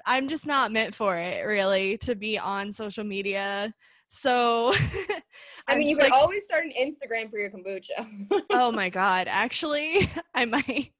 I'm 0.07 0.29
just 0.29 0.47
not 0.47 0.73
meant 0.73 0.95
for 0.95 1.17
it 1.17 1.45
really 1.45 1.99
to 1.99 2.15
be 2.15 2.39
on 2.39 2.73
social 2.73 3.05
media. 3.05 3.75
So 4.09 4.75
I 5.69 5.79
mean, 5.79 5.89
you 5.89 5.97
could 5.97 6.11
like, 6.11 6.13
always 6.13 6.45
start 6.45 6.65
an 6.65 6.73
Instagram 6.79 7.31
for 7.31 7.39
your 7.39 7.51
kombucha. 7.51 8.43
oh 8.51 8.71
my 8.71 8.89
god, 8.91 9.27
actually 9.29 10.11
I 10.35 10.45
might 10.45 10.93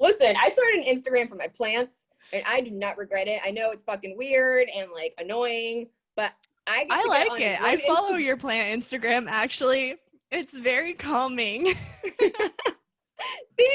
Listen, 0.00 0.34
I 0.42 0.48
started 0.48 0.86
an 0.86 0.96
Instagram 0.96 1.28
for 1.28 1.34
my 1.34 1.48
plants, 1.48 2.06
and 2.32 2.42
I 2.46 2.62
do 2.62 2.70
not 2.70 2.96
regret 2.96 3.28
it. 3.28 3.38
I 3.44 3.50
know 3.50 3.70
it's 3.70 3.84
fucking 3.84 4.16
weird 4.16 4.68
and 4.74 4.90
like 4.90 5.12
annoying, 5.18 5.90
but 6.16 6.32
I 6.66 6.84
get 6.84 7.04
I 7.04 7.26
like 7.28 7.40
it. 7.40 7.60
I 7.60 7.76
follow 7.86 8.16
your 8.16 8.38
plant 8.38 8.82
Instagram 8.82 9.26
actually. 9.28 9.96
It's 10.30 10.56
very 10.56 10.94
calming. 10.94 11.66
See, 11.66 11.74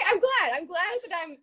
I'm 0.07 0.19
glad. 0.19 0.53
I'm 0.55 0.65
glad 0.65 0.97
that 1.07 1.15
I'm 1.23 1.37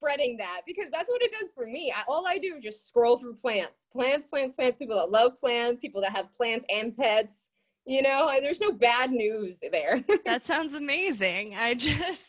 spreading 0.00 0.36
that 0.38 0.62
because 0.66 0.86
that's 0.90 1.08
what 1.08 1.22
it 1.22 1.30
does 1.38 1.52
for 1.52 1.66
me. 1.66 1.92
I, 1.94 2.02
all 2.08 2.26
I 2.26 2.38
do 2.38 2.56
is 2.56 2.62
just 2.62 2.88
scroll 2.88 3.18
through 3.18 3.34
plants, 3.34 3.86
plants, 3.92 4.28
plants, 4.28 4.54
plants. 4.54 4.76
People 4.76 4.96
that 4.96 5.10
love 5.10 5.38
plants, 5.38 5.80
people 5.80 6.00
that 6.00 6.16
have 6.16 6.32
plants 6.34 6.64
and 6.70 6.96
pets. 6.96 7.50
You 7.86 8.02
know, 8.02 8.30
there's 8.40 8.60
no 8.60 8.72
bad 8.72 9.10
news 9.10 9.60
there. 9.72 10.02
that 10.24 10.44
sounds 10.44 10.74
amazing. 10.74 11.54
I 11.54 11.74
just 11.74 12.28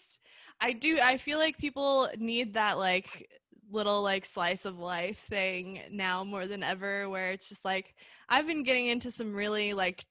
I 0.60 0.74
do 0.74 1.00
I 1.02 1.18
feel 1.18 1.40
like 1.40 1.58
people 1.58 2.10
need 2.18 2.54
that 2.56 2.78
like 2.78 3.30
little 3.72 4.02
like 4.02 4.26
slice 4.26 4.66
of 4.66 4.78
life 4.78 5.20
thing 5.20 5.82
now 5.92 6.26
more 6.26 6.46
than 6.46 6.62
ever 6.62 7.08
where 7.08 7.32
it's 7.32 7.48
just 7.48 7.64
like 7.64 7.96
I've 8.28 8.46
been 8.46 8.64
getting 8.64 8.88
into 8.88 9.12
some 9.12 9.34
really 9.34 9.74
like 9.74 10.04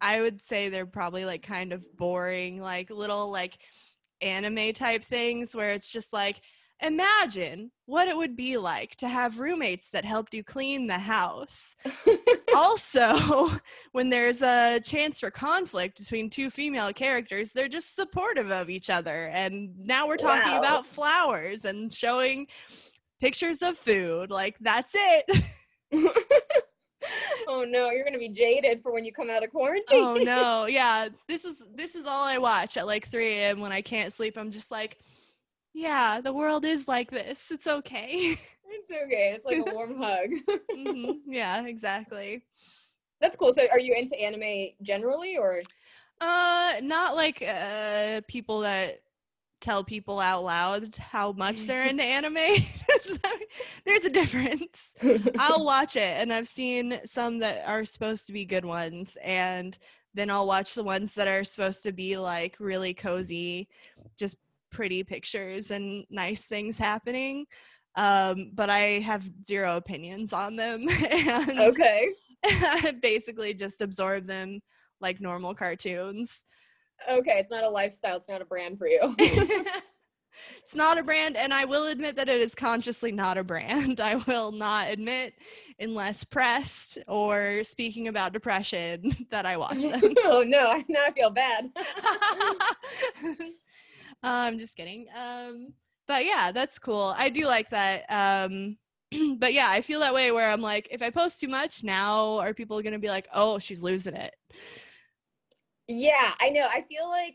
I 0.00 0.20
would 0.20 0.42
say 0.42 0.68
they're 0.68 0.86
probably 0.86 1.24
like 1.24 1.42
kind 1.42 1.72
of 1.72 1.82
boring 1.96 2.60
like 2.60 2.90
little 2.90 3.30
like 3.30 3.58
anime 4.20 4.72
type 4.72 5.04
things 5.04 5.54
where 5.54 5.70
it's 5.70 5.90
just 5.90 6.12
like 6.12 6.40
imagine 6.82 7.70
what 7.86 8.08
it 8.08 8.16
would 8.16 8.36
be 8.36 8.56
like 8.56 8.96
to 8.96 9.08
have 9.08 9.38
roommates 9.38 9.90
that 9.90 10.04
helped 10.04 10.34
you 10.34 10.42
clean 10.42 10.86
the 10.86 10.98
house 10.98 11.74
also, 12.54 13.50
when 13.92 14.10
there's 14.10 14.42
a 14.42 14.80
chance 14.80 15.20
for 15.20 15.30
conflict 15.30 15.98
between 15.98 16.30
two 16.30 16.50
female 16.50 16.92
characters, 16.92 17.52
they're 17.52 17.68
just 17.68 17.94
supportive 17.96 18.50
of 18.50 18.70
each 18.70 18.90
other. 18.90 19.26
And 19.28 19.70
now 19.78 20.06
we're 20.06 20.16
talking 20.16 20.52
Wow. 20.52 20.58
about 20.58 20.86
flowers 20.86 21.64
and 21.64 21.92
showing 21.92 22.46
pictures 23.20 23.62
of 23.62 23.76
food. 23.76 24.30
Like, 24.30 24.56
that's 24.60 24.92
it. 24.94 25.44
oh 27.48 27.64
no, 27.64 27.90
you're 27.90 28.04
gonna 28.04 28.18
be 28.18 28.28
jaded 28.28 28.82
for 28.82 28.92
when 28.92 29.04
you 29.04 29.12
come 29.12 29.30
out 29.30 29.42
of 29.44 29.50
quarantine. 29.50 29.86
oh 29.92 30.14
no. 30.22 30.66
Yeah. 30.66 31.08
This 31.28 31.44
is 31.44 31.62
this 31.74 31.94
is 31.94 32.06
all 32.06 32.24
I 32.24 32.38
watch 32.38 32.76
at 32.76 32.86
like 32.86 33.06
3 33.06 33.38
a.m. 33.40 33.60
when 33.60 33.72
I 33.72 33.82
can't 33.82 34.12
sleep. 34.12 34.36
I'm 34.36 34.50
just 34.50 34.70
like, 34.70 34.98
yeah, 35.72 36.20
the 36.20 36.32
world 36.32 36.64
is 36.64 36.88
like 36.88 37.10
this. 37.10 37.50
It's 37.50 37.66
okay. 37.66 38.38
It's 38.76 38.90
okay. 39.06 39.32
It's 39.36 39.46
like 39.46 39.58
a 39.58 39.72
warm 39.72 39.96
hug. 40.02 40.30
Mhm. 40.76 41.20
Yeah, 41.26 41.64
exactly. 41.64 42.42
That's 43.20 43.36
cool. 43.36 43.52
So, 43.52 43.62
are 43.70 43.78
you 43.78 43.94
into 43.94 44.18
anime 44.20 44.70
generally, 44.82 45.36
or 45.38 45.62
Uh, 46.20 46.80
not 46.82 47.14
like 47.14 47.40
uh 47.42 48.20
people 48.26 48.60
that 48.60 49.03
tell 49.64 49.82
people 49.82 50.20
out 50.20 50.44
loud 50.44 50.94
how 50.96 51.32
much 51.32 51.62
they're 51.66 51.86
into 51.86 52.04
anime. 52.04 52.34
There's 53.86 54.04
a 54.04 54.10
difference. 54.10 54.90
I'll 55.38 55.64
watch 55.64 55.96
it, 55.96 56.20
and 56.20 56.32
I've 56.32 56.48
seen 56.48 57.00
some 57.04 57.38
that 57.38 57.66
are 57.66 57.84
supposed 57.84 58.26
to 58.26 58.32
be 58.32 58.44
good 58.44 58.64
ones, 58.64 59.16
and 59.22 59.76
then 60.12 60.30
I'll 60.30 60.46
watch 60.46 60.74
the 60.74 60.84
ones 60.84 61.14
that 61.14 61.26
are 61.26 61.44
supposed 61.44 61.82
to 61.84 61.92
be 61.92 62.16
like 62.18 62.56
really 62.60 62.94
cozy, 62.94 63.68
just 64.18 64.36
pretty 64.70 65.02
pictures 65.02 65.70
and 65.70 66.04
nice 66.10 66.44
things 66.44 66.76
happening. 66.78 67.46
Um, 67.96 68.50
but 68.54 68.70
I 68.70 69.00
have 69.00 69.28
zero 69.46 69.76
opinions 69.76 70.32
on 70.32 70.56
them, 70.56 70.86
and 70.88 71.58
okay? 71.58 72.10
I 72.44 72.94
basically 73.00 73.54
just 73.54 73.80
absorb 73.80 74.26
them 74.26 74.60
like 75.00 75.20
normal 75.20 75.54
cartoons. 75.54 76.44
Okay, 77.08 77.38
it's 77.38 77.50
not 77.50 77.64
a 77.64 77.68
lifestyle. 77.68 78.16
It's 78.16 78.28
not 78.28 78.42
a 78.42 78.44
brand 78.44 78.78
for 78.78 78.86
you. 78.88 79.14
it's 79.18 80.74
not 80.74 80.98
a 80.98 81.02
brand, 81.02 81.36
and 81.36 81.52
I 81.52 81.64
will 81.64 81.86
admit 81.86 82.16
that 82.16 82.28
it 82.28 82.40
is 82.40 82.54
consciously 82.54 83.12
not 83.12 83.38
a 83.38 83.44
brand. 83.44 84.00
I 84.00 84.16
will 84.16 84.52
not 84.52 84.88
admit, 84.88 85.34
unless 85.78 86.24
pressed 86.24 86.98
or 87.08 87.62
speaking 87.64 88.08
about 88.08 88.32
depression, 88.32 89.26
that 89.30 89.46
I 89.46 89.56
watch 89.56 89.82
them. 89.82 90.14
oh 90.24 90.42
no, 90.46 90.82
now 90.88 91.04
I 91.06 91.12
feel 91.12 91.30
bad. 91.30 91.70
I'm 94.22 94.58
just 94.58 94.76
kidding. 94.76 95.06
Um, 95.16 95.74
but 96.08 96.24
yeah, 96.24 96.52
that's 96.52 96.78
cool. 96.78 97.14
I 97.16 97.28
do 97.28 97.46
like 97.46 97.70
that. 97.70 98.04
Um, 98.10 98.78
but 99.38 99.52
yeah, 99.52 99.68
I 99.68 99.82
feel 99.82 100.00
that 100.00 100.14
way 100.14 100.32
where 100.32 100.50
I'm 100.50 100.62
like, 100.62 100.88
if 100.90 101.02
I 101.02 101.10
post 101.10 101.40
too 101.40 101.48
much 101.48 101.84
now, 101.84 102.38
are 102.38 102.54
people 102.54 102.80
gonna 102.82 102.98
be 102.98 103.08
like, 103.08 103.28
oh, 103.34 103.58
she's 103.58 103.82
losing 103.82 104.14
it? 104.14 104.34
Yeah, 105.88 106.32
I 106.40 106.48
know. 106.50 106.66
I 106.70 106.82
feel 106.82 107.08
like 107.08 107.34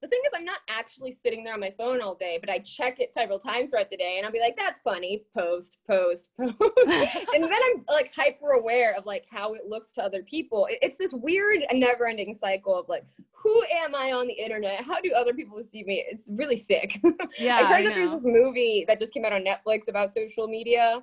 the 0.00 0.08
thing 0.08 0.20
is, 0.26 0.32
I'm 0.34 0.44
not 0.44 0.60
actually 0.68 1.10
sitting 1.10 1.42
there 1.42 1.54
on 1.54 1.60
my 1.60 1.74
phone 1.76 2.00
all 2.00 2.14
day, 2.14 2.38
but 2.40 2.48
I 2.48 2.60
check 2.60 3.00
it 3.00 3.12
several 3.12 3.38
times 3.38 3.70
throughout 3.70 3.90
the 3.90 3.96
day, 3.96 4.16
and 4.16 4.24
I'll 4.24 4.32
be 4.32 4.40
like, 4.40 4.56
"That's 4.56 4.80
funny." 4.80 5.24
Post, 5.36 5.78
post, 5.88 6.26
post, 6.40 6.56
and 6.86 7.42
then 7.42 7.52
I'm 7.52 7.84
like 7.88 8.12
hyper 8.14 8.50
aware 8.52 8.94
of 8.96 9.06
like 9.06 9.26
how 9.28 9.54
it 9.54 9.66
looks 9.66 9.90
to 9.92 10.02
other 10.02 10.22
people. 10.22 10.68
It's 10.70 10.98
this 10.98 11.12
weird, 11.12 11.64
never-ending 11.72 12.34
cycle 12.34 12.78
of 12.78 12.88
like, 12.88 13.04
who 13.32 13.64
am 13.72 13.94
I 13.94 14.12
on 14.12 14.28
the 14.28 14.34
internet? 14.34 14.84
How 14.84 15.00
do 15.00 15.12
other 15.12 15.34
people 15.34 15.60
see 15.62 15.82
me? 15.82 16.04
It's 16.08 16.28
really 16.30 16.56
sick. 16.56 17.00
Yeah, 17.38 17.56
I 17.56 17.60
I 17.60 17.64
heard 17.64 17.86
that 17.86 17.94
there's 17.94 18.10
this 18.10 18.24
movie 18.24 18.84
that 18.88 18.98
just 18.98 19.12
came 19.12 19.24
out 19.24 19.32
on 19.32 19.44
Netflix 19.44 19.88
about 19.88 20.10
social 20.10 20.48
media, 20.48 21.02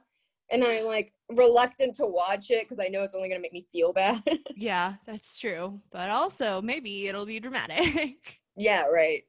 and 0.52 0.64
I'm 0.64 0.86
like 0.86 1.12
reluctant 1.30 1.96
to 1.96 2.06
watch 2.06 2.52
it 2.52 2.66
because 2.66 2.80
I 2.80 2.88
know 2.88 3.04
it's 3.04 3.14
only 3.16 3.30
gonna 3.30 3.42
make 3.42 3.54
me 3.54 3.66
feel 3.72 3.94
bad. 3.94 4.22
Yeah, 4.58 4.94
that's 5.06 5.38
true. 5.38 5.82
But 5.92 6.10
also, 6.10 6.62
maybe 6.62 7.08
it'll 7.10 7.26
be 7.26 7.42
dramatic. 7.42 8.40
yeah, 8.56 8.86
right. 8.86 9.24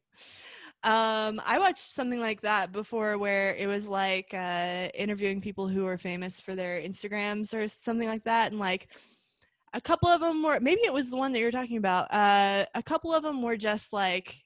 um, 0.84 1.40
I 1.44 1.58
watched 1.58 1.90
something 1.90 2.20
like 2.20 2.42
that 2.42 2.70
before 2.70 3.18
where 3.18 3.54
it 3.56 3.66
was 3.66 3.88
like 3.88 4.32
uh, 4.32 4.88
interviewing 4.94 5.40
people 5.40 5.66
who 5.66 5.82
were 5.82 5.98
famous 5.98 6.40
for 6.40 6.54
their 6.54 6.80
Instagrams 6.80 7.52
or 7.52 7.66
something 7.68 8.06
like 8.06 8.22
that. 8.24 8.52
And 8.52 8.60
like 8.60 8.92
a 9.72 9.80
couple 9.80 10.08
of 10.08 10.20
them 10.20 10.44
were, 10.44 10.60
maybe 10.60 10.82
it 10.84 10.92
was 10.92 11.10
the 11.10 11.16
one 11.16 11.32
that 11.32 11.40
you're 11.40 11.50
talking 11.50 11.78
about. 11.78 12.12
Uh, 12.14 12.66
a 12.76 12.82
couple 12.82 13.12
of 13.12 13.24
them 13.24 13.42
were 13.42 13.56
just 13.56 13.92
like, 13.92 14.36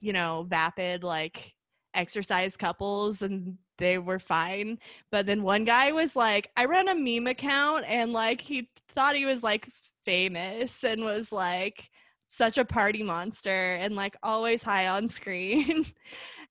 you 0.00 0.14
know, 0.14 0.46
vapid, 0.48 1.04
like 1.04 1.52
exercise 1.94 2.56
couples 2.56 3.20
and 3.20 3.58
they 3.78 3.98
were 3.98 4.18
fine. 4.18 4.78
But 5.10 5.26
then 5.26 5.42
one 5.42 5.64
guy 5.64 5.92
was 5.92 6.16
like, 6.16 6.50
I 6.56 6.66
ran 6.66 6.88
a 6.88 6.94
meme 6.94 7.26
account 7.26 7.84
and 7.88 8.12
like 8.12 8.40
he 8.40 8.68
thought 8.94 9.16
he 9.16 9.26
was 9.26 9.42
like 9.42 9.68
famous 10.04 10.82
and 10.84 11.04
was 11.04 11.32
like 11.32 11.90
such 12.28 12.58
a 12.58 12.64
party 12.64 13.02
monster 13.02 13.74
and 13.74 13.94
like 13.94 14.16
always 14.22 14.62
high 14.62 14.88
on 14.88 15.08
screen. 15.18 15.86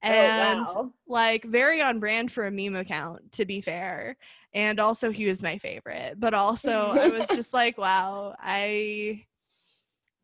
Oh, 0.06 0.10
and 0.10 0.66
oh 0.68 0.82
wow. 0.82 0.92
like 1.08 1.46
very 1.46 1.82
on 1.82 2.02
brand 2.02 2.30
for 2.30 2.46
a 2.46 2.52
meme 2.52 2.76
account, 2.76 3.32
to 3.34 3.46
be 3.46 3.62
fair. 3.62 4.18
And 4.54 4.78
also 4.82 5.12
he 5.12 5.26
was 5.26 5.42
my 5.42 5.58
favorite. 5.60 6.20
But 6.20 6.34
also 6.34 6.92
I 6.92 7.08
was 7.08 7.28
just 7.34 7.54
like, 7.54 7.78
wow, 7.78 8.36
I 8.38 9.24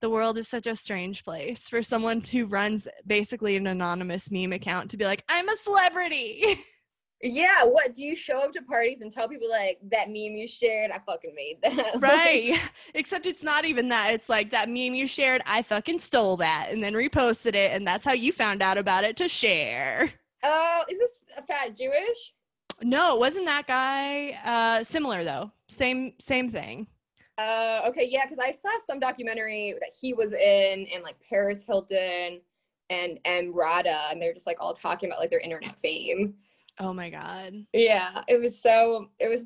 the 0.01 0.09
world 0.09 0.37
is 0.37 0.49
such 0.49 0.67
a 0.67 0.75
strange 0.75 1.23
place 1.23 1.69
for 1.69 1.81
someone 1.81 2.21
who 2.21 2.45
runs 2.45 2.89
basically 3.07 3.55
an 3.55 3.67
anonymous 3.67 4.29
meme 4.29 4.51
account 4.51 4.91
to 4.91 4.97
be 4.97 5.05
like, 5.05 5.23
I'm 5.29 5.47
a 5.47 5.55
celebrity. 5.55 6.59
Yeah, 7.21 7.65
what 7.65 7.93
do 7.93 8.01
you 8.01 8.15
show 8.15 8.39
up 8.39 8.53
to 8.53 8.61
parties 8.61 9.01
and 9.01 9.11
tell 9.11 9.27
people 9.27 9.49
like 9.49 9.77
that 9.91 10.07
meme 10.07 10.35
you 10.35 10.47
shared? 10.47 10.91
I 10.91 10.99
fucking 10.99 11.35
made 11.35 11.57
that. 11.63 11.95
right. 11.99 12.59
Except 12.93 13.25
it's 13.25 13.43
not 13.43 13.65
even 13.65 13.89
that. 13.89 14.13
It's 14.13 14.29
like 14.29 14.51
that 14.51 14.69
meme 14.69 14.93
you 14.93 15.05
shared, 15.05 15.41
I 15.45 15.61
fucking 15.61 15.99
stole 15.99 16.37
that 16.37 16.69
and 16.71 16.81
then 16.81 16.93
reposted 16.93 17.55
it. 17.55 17.71
And 17.73 17.85
that's 17.85 18.05
how 18.05 18.13
you 18.13 18.31
found 18.31 18.61
out 18.61 18.77
about 18.77 19.03
it 19.03 19.17
to 19.17 19.27
share. 19.27 20.11
Oh, 20.43 20.83
is 20.89 20.97
this 20.97 21.19
a 21.37 21.41
fat 21.41 21.75
Jewish? 21.75 22.33
No, 22.81 23.17
wasn't 23.17 23.45
that 23.47 23.67
guy. 23.67 24.39
Uh 24.45 24.83
similar 24.85 25.25
though. 25.25 25.51
Same 25.67 26.13
same 26.19 26.49
thing. 26.49 26.87
Uh, 27.39 27.83
okay, 27.87 28.05
yeah, 28.05 28.25
because 28.25 28.37
I 28.37 28.51
saw 28.51 28.69
some 28.85 28.99
documentary 28.99 29.73
that 29.79 29.93
he 29.97 30.13
was 30.13 30.33
in, 30.33 30.87
and 30.93 31.03
like 31.03 31.15
Paris 31.29 31.63
Hilton 31.63 32.41
and 32.89 33.17
M. 33.23 33.53
Rada, 33.55 34.07
and 34.11 34.21
they're 34.21 34.33
just 34.33 34.45
like 34.45 34.57
all 34.59 34.73
talking 34.73 35.09
about 35.09 35.21
like 35.21 35.29
their 35.29 35.39
internet 35.39 35.79
fame. 35.79 36.33
Oh 36.79 36.93
my 36.93 37.09
god. 37.09 37.65
Yeah, 37.73 38.23
it 38.27 38.39
was 38.39 38.59
so 38.61 39.09
it 39.19 39.27
was 39.27 39.45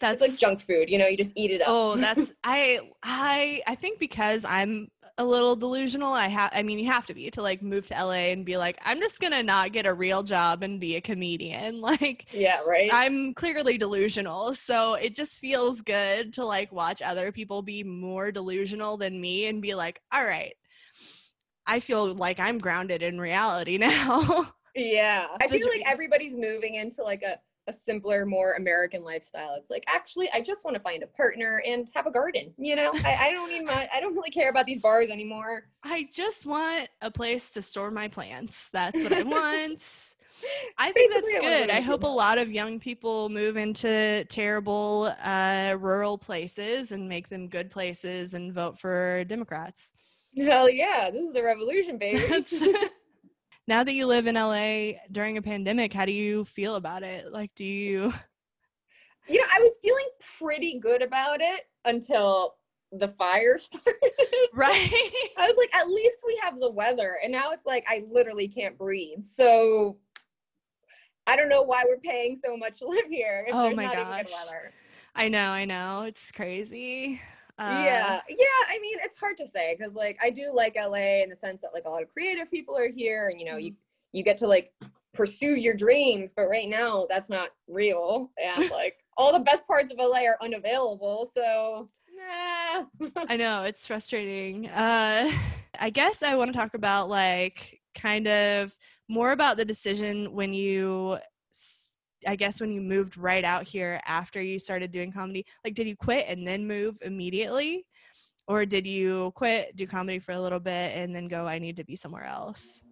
That's 0.00 0.20
it's 0.20 0.32
like 0.32 0.40
junk 0.40 0.60
food, 0.60 0.90
you 0.90 0.98
know, 0.98 1.06
you 1.06 1.16
just 1.16 1.32
eat 1.36 1.50
it 1.50 1.62
up. 1.62 1.68
Oh, 1.70 1.96
that's 1.96 2.32
I 2.44 2.80
I 3.02 3.62
I 3.66 3.74
think 3.74 3.98
because 3.98 4.44
I'm 4.44 4.88
a 5.16 5.24
little 5.24 5.54
delusional, 5.54 6.12
I 6.12 6.26
have 6.28 6.50
I 6.52 6.62
mean 6.62 6.78
you 6.78 6.86
have 6.86 7.06
to 7.06 7.14
be 7.14 7.30
to 7.30 7.42
like 7.42 7.62
move 7.62 7.86
to 7.88 7.94
LA 7.94 8.32
and 8.32 8.44
be 8.44 8.56
like 8.56 8.76
I'm 8.84 9.00
just 9.00 9.20
going 9.20 9.32
to 9.32 9.42
not 9.42 9.72
get 9.72 9.86
a 9.86 9.94
real 9.94 10.22
job 10.24 10.62
and 10.62 10.80
be 10.80 10.96
a 10.96 11.00
comedian. 11.00 11.80
Like 11.84 12.26
yeah, 12.32 12.60
right. 12.66 12.90
I'm 12.92 13.34
clearly 13.34 13.78
delusional, 13.78 14.54
so 14.54 14.94
it 14.94 15.14
just 15.14 15.40
feels 15.40 15.80
good 15.80 16.32
to 16.34 16.44
like 16.44 16.72
watch 16.72 17.02
other 17.02 17.30
people 17.32 17.62
be 17.62 17.82
more 17.84 18.32
delusional 18.32 18.96
than 18.96 19.20
me 19.20 19.46
and 19.46 19.62
be 19.62 19.74
like, 19.74 20.00
"All 20.12 20.24
right. 20.24 20.54
I 21.66 21.80
feel 21.80 22.14
like 22.14 22.40
I'm 22.40 22.58
grounded 22.58 23.02
in 23.02 23.20
reality 23.20 23.78
now." 23.78 24.54
Yeah, 24.74 25.26
I 25.40 25.48
feel 25.48 25.68
like 25.68 25.82
everybody's 25.86 26.34
moving 26.34 26.76
into 26.76 27.02
like 27.02 27.22
a 27.22 27.38
a 27.66 27.72
simpler, 27.72 28.26
more 28.26 28.54
American 28.54 29.02
lifestyle. 29.02 29.54
It's 29.56 29.70
like 29.70 29.84
actually, 29.86 30.30
I 30.32 30.40
just 30.40 30.64
want 30.64 30.76
to 30.76 30.82
find 30.82 31.02
a 31.02 31.06
partner 31.06 31.62
and 31.66 31.90
have 31.94 32.06
a 32.06 32.10
garden. 32.10 32.52
You 32.58 32.76
know, 32.76 32.92
I, 33.04 33.16
I 33.20 33.30
don't 33.30 33.50
need 33.50 33.64
my 33.64 33.88
I 33.94 34.00
don't 34.00 34.14
really 34.14 34.30
care 34.30 34.50
about 34.50 34.66
these 34.66 34.80
bars 34.80 35.10
anymore. 35.10 35.64
I 35.82 36.08
just 36.12 36.46
want 36.46 36.88
a 37.00 37.10
place 37.10 37.50
to 37.52 37.62
store 37.62 37.90
my 37.90 38.08
plants. 38.08 38.68
That's 38.72 39.02
what 39.02 39.12
I 39.12 39.22
want. 39.22 40.14
I 40.78 40.92
think 40.92 41.12
that's 41.12 41.22
Basically, 41.26 41.48
I 41.48 41.50
wanna 41.50 41.66
good. 41.66 41.70
I 41.70 41.76
live 41.76 41.84
hope 41.84 42.02
a 42.02 42.06
lot 42.08 42.38
of 42.38 42.50
young 42.50 42.80
people 42.80 43.28
move 43.28 43.56
into 43.56 44.24
terrible 44.28 45.14
uh, 45.22 45.76
rural 45.78 46.18
places 46.18 46.92
and 46.92 47.08
make 47.08 47.28
them 47.28 47.48
good 47.48 47.70
places 47.70 48.34
and 48.34 48.52
vote 48.52 48.78
for 48.78 49.24
Democrats. 49.24 49.92
Hell 50.36 50.68
yeah, 50.68 51.10
this 51.10 51.22
is 51.22 51.32
the 51.32 51.42
revolution, 51.42 51.96
baby. 51.96 52.20
Now 53.66 53.82
that 53.82 53.94
you 53.94 54.06
live 54.06 54.26
in 54.26 54.34
LA 54.34 54.98
during 55.10 55.38
a 55.38 55.42
pandemic, 55.42 55.92
how 55.92 56.04
do 56.04 56.12
you 56.12 56.44
feel 56.44 56.74
about 56.76 57.02
it? 57.02 57.32
Like, 57.32 57.50
do 57.56 57.64
you? 57.64 58.12
you 59.28 59.38
know, 59.38 59.46
I 59.54 59.60
was 59.60 59.78
feeling 59.82 60.08
pretty 60.38 60.78
good 60.78 61.00
about 61.00 61.40
it 61.40 61.62
until 61.86 62.56
the 62.92 63.08
fire 63.08 63.56
started. 63.58 63.94
Right? 64.52 65.10
I 65.38 65.46
was 65.48 65.56
like, 65.56 65.74
at 65.74 65.88
least 65.88 66.18
we 66.26 66.38
have 66.42 66.60
the 66.60 66.70
weather. 66.70 67.16
And 67.22 67.32
now 67.32 67.52
it's 67.52 67.64
like, 67.64 67.84
I 67.88 68.04
literally 68.10 68.48
can't 68.48 68.76
breathe. 68.76 69.24
So 69.24 69.96
I 71.26 71.36
don't 71.36 71.48
know 71.48 71.62
why 71.62 71.84
we're 71.88 71.98
paying 71.98 72.36
so 72.36 72.56
much 72.56 72.78
to 72.80 72.88
live 72.88 73.06
here 73.08 73.46
if 73.48 73.54
Oh 73.54 73.70
my 73.74 73.84
not 73.84 73.94
even 73.94 74.04
good 74.04 74.26
gosh. 74.26 74.32
weather. 74.46 74.72
I 75.14 75.28
know, 75.28 75.50
I 75.50 75.64
know. 75.64 76.02
It's 76.02 76.30
crazy. 76.32 77.20
Uh, 77.58 77.82
yeah. 77.86 78.20
Yeah. 78.28 78.46
I 78.68 78.78
mean, 78.80 78.98
it's 79.04 79.18
hard 79.18 79.36
to 79.38 79.46
say 79.46 79.76
because 79.78 79.94
like 79.94 80.18
I 80.22 80.30
do 80.30 80.50
like 80.52 80.76
LA 80.76 81.22
in 81.22 81.30
the 81.30 81.36
sense 81.36 81.62
that 81.62 81.72
like 81.72 81.84
a 81.84 81.88
lot 81.88 82.02
of 82.02 82.12
creative 82.12 82.50
people 82.50 82.76
are 82.76 82.88
here 82.88 83.28
and 83.28 83.38
you 83.40 83.46
know, 83.46 83.56
you 83.56 83.72
Mm-hmm. 83.72 84.18
you 84.18 84.24
get 84.24 84.36
to 84.38 84.46
like 84.46 84.72
pursue 85.12 85.54
your 85.54 85.74
dreams, 85.74 86.32
but 86.36 86.48
right 86.48 86.68
now 86.68 87.06
that's 87.08 87.28
not 87.28 87.50
real. 87.68 88.30
And 88.42 88.70
like 88.72 88.96
all 89.16 89.32
the 89.32 89.38
best 89.38 89.66
parts 89.66 89.92
of 89.92 89.98
LA 89.98 90.24
are 90.24 90.36
unavailable. 90.42 91.26
So, 91.32 91.88
nah. 92.16 92.84
I 93.28 93.36
know 93.36 93.62
it's 93.62 93.86
frustrating. 93.86 94.68
Uh, 94.68 95.30
I 95.80 95.90
guess 95.90 96.22
I 96.22 96.36
want 96.36 96.52
to 96.52 96.58
talk 96.58 96.74
about 96.74 97.08
like 97.08 97.80
kind 97.94 98.26
of 98.28 98.76
more 99.08 99.32
about 99.32 99.56
the 99.56 99.64
decision 99.64 100.32
when 100.32 100.52
you, 100.54 101.18
I 102.26 102.36
guess, 102.36 102.60
when 102.60 102.72
you 102.72 102.80
moved 102.80 103.16
right 103.16 103.44
out 103.44 103.66
here 103.66 104.00
after 104.06 104.40
you 104.42 104.58
started 104.58 104.92
doing 104.92 105.12
comedy. 105.12 105.46
Like, 105.64 105.74
did 105.74 105.86
you 105.86 105.96
quit 105.96 106.26
and 106.28 106.46
then 106.46 106.66
move 106.66 106.96
immediately? 107.02 107.86
Or 108.46 108.66
did 108.66 108.86
you 108.86 109.32
quit, 109.34 109.74
do 109.76 109.86
comedy 109.86 110.18
for 110.18 110.32
a 110.32 110.40
little 110.40 110.60
bit, 110.60 110.96
and 110.96 111.14
then 111.14 111.28
go, 111.28 111.46
I 111.46 111.58
need 111.58 111.76
to 111.76 111.84
be 111.84 111.96
somewhere 111.96 112.24
else? 112.24 112.82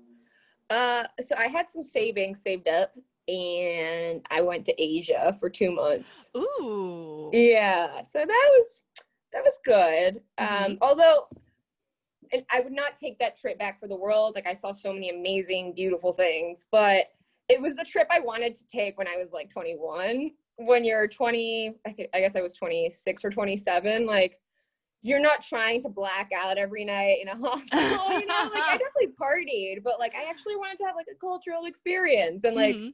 Uh, 0.70 1.04
so 1.20 1.36
I 1.36 1.48
had 1.48 1.68
some 1.68 1.82
savings 1.82 2.40
saved 2.40 2.68
up 2.68 2.92
and 3.28 4.26
I 4.30 4.40
went 4.40 4.64
to 4.66 4.82
Asia 4.82 5.36
for 5.38 5.50
two 5.50 5.70
months. 5.70 6.30
Ooh. 6.36 7.30
Yeah. 7.32 8.02
So 8.04 8.20
that 8.20 8.26
was 8.28 8.74
that 9.32 9.44
was 9.44 9.54
good. 9.64 10.22
Mm-hmm. 10.40 10.72
Um, 10.72 10.78
although 10.80 11.26
and 12.32 12.44
I 12.50 12.60
would 12.60 12.72
not 12.72 12.96
take 12.96 13.18
that 13.18 13.36
trip 13.36 13.58
back 13.58 13.78
for 13.78 13.86
the 13.86 13.96
world. 13.96 14.34
Like 14.34 14.46
I 14.46 14.54
saw 14.54 14.72
so 14.72 14.92
many 14.92 15.10
amazing, 15.10 15.74
beautiful 15.74 16.12
things, 16.12 16.66
but 16.72 17.06
it 17.52 17.60
was 17.60 17.74
the 17.74 17.84
trip 17.84 18.08
I 18.10 18.20
wanted 18.20 18.54
to 18.54 18.66
take 18.66 18.96
when 18.96 19.06
I 19.06 19.16
was 19.16 19.32
like 19.32 19.50
21. 19.50 20.30
When 20.56 20.84
you're 20.84 21.06
20, 21.06 21.74
I 21.86 21.92
think 21.92 22.08
I 22.14 22.20
guess 22.20 22.36
I 22.36 22.40
was 22.40 22.54
26 22.54 23.24
or 23.24 23.30
27, 23.30 24.06
like 24.06 24.38
you're 25.02 25.20
not 25.20 25.42
trying 25.42 25.82
to 25.82 25.88
black 25.88 26.30
out 26.34 26.56
every 26.56 26.84
night 26.84 27.18
in 27.20 27.28
a 27.28 27.36
hospital, 27.48 28.20
you 28.20 28.26
know? 28.26 28.50
like 28.54 28.62
I 28.62 28.78
definitely 28.78 29.14
partied, 29.20 29.82
but 29.82 29.98
like 29.98 30.14
I 30.14 30.28
actually 30.30 30.56
wanted 30.56 30.78
to 30.78 30.84
have 30.84 30.96
like 30.96 31.06
a 31.12 31.18
cultural 31.18 31.66
experience. 31.66 32.44
And 32.44 32.56
like 32.56 32.74
mm-hmm. 32.74 32.88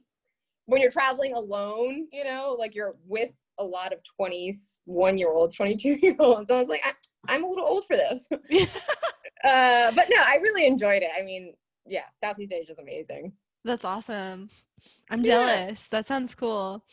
when 0.65 0.81
you're 0.81 0.91
traveling 0.91 1.33
alone, 1.33 2.07
you 2.11 2.23
know, 2.23 2.55
like 2.59 2.75
you're 2.75 2.95
with 3.07 3.31
a 3.59 3.63
lot 3.63 3.93
of 3.93 3.99
21 4.17 5.17
year 5.17 5.31
olds, 5.31 5.55
22 5.55 5.99
year 6.01 6.15
olds. 6.19 6.51
I 6.51 6.59
was 6.59 6.67
like, 6.67 6.81
I, 6.83 7.35
am 7.35 7.43
a 7.43 7.47
little 7.47 7.65
old 7.65 7.85
for 7.85 7.95
this. 7.95 8.27
uh, 8.31 9.91
but 9.91 10.07
no, 10.09 10.21
I 10.21 10.39
really 10.41 10.65
enjoyed 10.65 11.03
it. 11.03 11.11
I 11.17 11.23
mean, 11.23 11.53
yeah, 11.85 12.05
Southeast 12.19 12.51
Asia 12.51 12.71
is 12.71 12.79
amazing. 12.79 13.33
That's 13.65 13.85
awesome. 13.85 14.49
I'm 15.09 15.23
yeah. 15.23 15.65
jealous. 15.65 15.87
That 15.87 16.05
sounds 16.05 16.35
cool. 16.35 16.83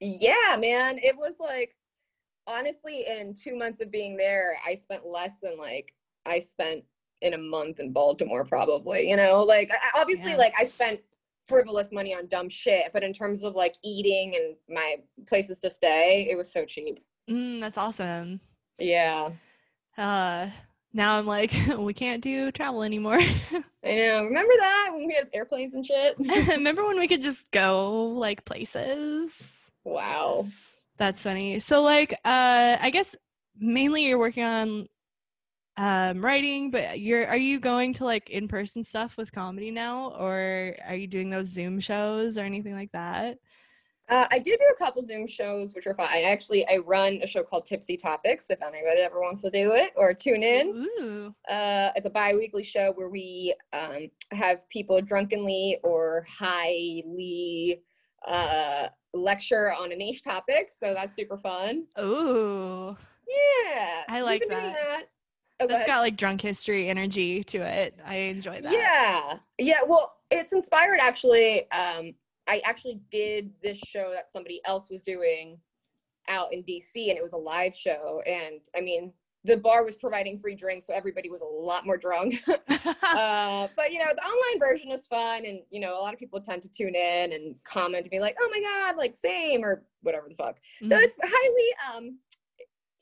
Yeah, 0.00 0.56
man. 0.58 0.98
It 0.98 1.16
was 1.16 1.36
like, 1.40 1.76
honestly, 2.46 3.06
in 3.06 3.34
two 3.34 3.56
months 3.56 3.80
of 3.80 3.90
being 3.90 4.16
there, 4.16 4.56
I 4.66 4.74
spent 4.74 5.06
less 5.06 5.38
than 5.42 5.58
like 5.58 5.92
I 6.26 6.38
spent 6.40 6.84
in 7.20 7.34
a 7.34 7.38
month 7.38 7.80
in 7.80 7.92
Baltimore, 7.92 8.44
probably. 8.44 9.08
You 9.08 9.16
know, 9.16 9.42
like 9.42 9.70
obviously, 9.94 10.32
yeah. 10.32 10.36
like 10.36 10.54
I 10.58 10.64
spent 10.64 11.00
frivolous 11.46 11.90
money 11.92 12.14
on 12.14 12.26
dumb 12.28 12.48
shit, 12.48 12.90
but 12.92 13.02
in 13.02 13.12
terms 13.12 13.42
of 13.42 13.54
like 13.54 13.74
eating 13.82 14.34
and 14.36 14.56
my 14.68 14.96
places 15.26 15.58
to 15.60 15.70
stay, 15.70 16.28
it 16.30 16.36
was 16.36 16.52
so 16.52 16.64
cheap. 16.64 17.00
Mm, 17.28 17.60
that's 17.60 17.78
awesome. 17.78 18.40
Yeah. 18.78 19.30
Uh, 19.96 20.48
now 20.92 21.18
I'm 21.18 21.26
like, 21.26 21.52
we 21.78 21.94
can't 21.94 22.22
do 22.22 22.50
travel 22.50 22.82
anymore. 22.82 23.18
I 23.84 23.94
know. 23.94 24.24
Remember 24.24 24.52
that 24.58 24.90
when 24.92 25.06
we 25.06 25.14
had 25.14 25.28
airplanes 25.32 25.74
and 25.74 25.84
shit? 25.84 26.16
Remember 26.48 26.86
when 26.86 26.98
we 26.98 27.08
could 27.08 27.22
just 27.22 27.50
go 27.50 28.06
like 28.06 28.44
places? 28.44 29.52
Wow. 29.84 30.46
That's 30.96 31.22
funny. 31.22 31.60
So 31.60 31.82
like 31.82 32.12
uh 32.24 32.76
I 32.80 32.90
guess 32.90 33.14
mainly 33.58 34.06
you're 34.06 34.18
working 34.18 34.44
on 34.44 34.88
um 35.76 36.24
writing, 36.24 36.70
but 36.70 36.98
you're 37.00 37.26
are 37.28 37.36
you 37.36 37.60
going 37.60 37.94
to 37.94 38.04
like 38.04 38.30
in-person 38.30 38.82
stuff 38.82 39.16
with 39.16 39.32
comedy 39.32 39.70
now 39.70 40.10
or 40.18 40.74
are 40.86 40.96
you 40.96 41.06
doing 41.06 41.30
those 41.30 41.46
Zoom 41.46 41.78
shows 41.80 42.36
or 42.36 42.42
anything 42.42 42.74
like 42.74 42.92
that? 42.92 43.38
Uh, 44.08 44.26
I 44.30 44.38
did 44.38 44.58
do 44.58 44.66
a 44.74 44.78
couple 44.78 45.04
Zoom 45.04 45.26
shows, 45.26 45.74
which 45.74 45.84
were 45.84 45.94
fun. 45.94 46.08
I 46.10 46.22
actually 46.22 46.66
I 46.66 46.78
run 46.78 47.20
a 47.22 47.26
show 47.26 47.42
called 47.42 47.66
Tipsy 47.66 47.96
Topics. 47.96 48.48
If 48.48 48.62
anybody 48.62 49.00
ever 49.00 49.20
wants 49.20 49.42
to 49.42 49.50
do 49.50 49.72
it 49.72 49.92
or 49.96 50.14
tune 50.14 50.42
in. 50.42 51.34
Uh, 51.48 51.90
it's 51.94 52.06
a 52.06 52.10
bi-weekly 52.10 52.64
show 52.64 52.92
where 52.94 53.10
we 53.10 53.54
um, 53.72 54.08
have 54.32 54.66
people 54.70 55.00
drunkenly 55.02 55.78
or 55.82 56.26
highly 56.28 57.82
uh, 58.26 58.88
lecture 59.12 59.72
on 59.72 59.92
a 59.92 59.96
niche 59.96 60.22
topic. 60.22 60.70
So 60.70 60.94
that's 60.94 61.14
super 61.14 61.36
fun. 61.36 61.84
Ooh. 62.00 62.96
Yeah. 63.26 64.04
I 64.08 64.22
like 64.22 64.42
that. 64.48 64.72
that. 64.72 65.02
Oh, 65.60 65.66
that's 65.66 65.84
got 65.84 66.00
like 66.00 66.16
drunk 66.16 66.40
history 66.40 66.88
energy 66.88 67.42
to 67.44 67.58
it. 67.58 67.98
I 68.06 68.14
enjoy 68.16 68.62
that. 68.62 68.72
Yeah. 68.72 69.38
Yeah. 69.58 69.80
Well, 69.86 70.14
it's 70.30 70.52
inspired 70.52 70.98
actually. 71.00 71.70
Um, 71.72 72.14
I 72.48 72.60
actually 72.64 73.00
did 73.10 73.50
this 73.62 73.78
show 73.78 74.10
that 74.12 74.32
somebody 74.32 74.60
else 74.64 74.88
was 74.90 75.04
doing 75.04 75.58
out 76.28 76.52
in 76.52 76.62
DC 76.62 77.08
and 77.08 77.16
it 77.16 77.22
was 77.22 77.32
a 77.32 77.38
live 77.38 77.74
show. 77.74 78.22
And 78.26 78.60
I 78.76 78.80
mean, 78.80 79.12
the 79.44 79.56
bar 79.56 79.84
was 79.84 79.96
providing 79.96 80.38
free 80.38 80.54
drinks, 80.54 80.86
so 80.86 80.94
everybody 80.94 81.30
was 81.30 81.42
a 81.42 81.44
lot 81.44 81.86
more 81.86 81.96
drunk. 81.96 82.42
uh, 82.48 83.68
but 83.76 83.92
you 83.92 83.98
know, 83.98 84.12
the 84.14 84.22
online 84.22 84.58
version 84.58 84.90
is 84.90 85.06
fun, 85.06 85.44
and 85.44 85.60
you 85.70 85.80
know, 85.80 85.98
a 85.98 86.00
lot 86.00 86.12
of 86.12 86.18
people 86.18 86.40
tend 86.40 86.62
to 86.62 86.68
tune 86.68 86.94
in 86.94 87.32
and 87.32 87.54
comment 87.64 88.04
to 88.04 88.10
be 88.10 88.18
like, 88.18 88.36
"Oh 88.40 88.48
my 88.50 88.60
god, 88.60 88.96
like 88.96 89.14
same" 89.16 89.64
or 89.64 89.84
whatever 90.02 90.28
the 90.28 90.34
fuck. 90.34 90.56
Mm-hmm. 90.56 90.88
So 90.88 90.96
it's 90.98 91.16
highly 91.22 91.96
um 91.96 92.18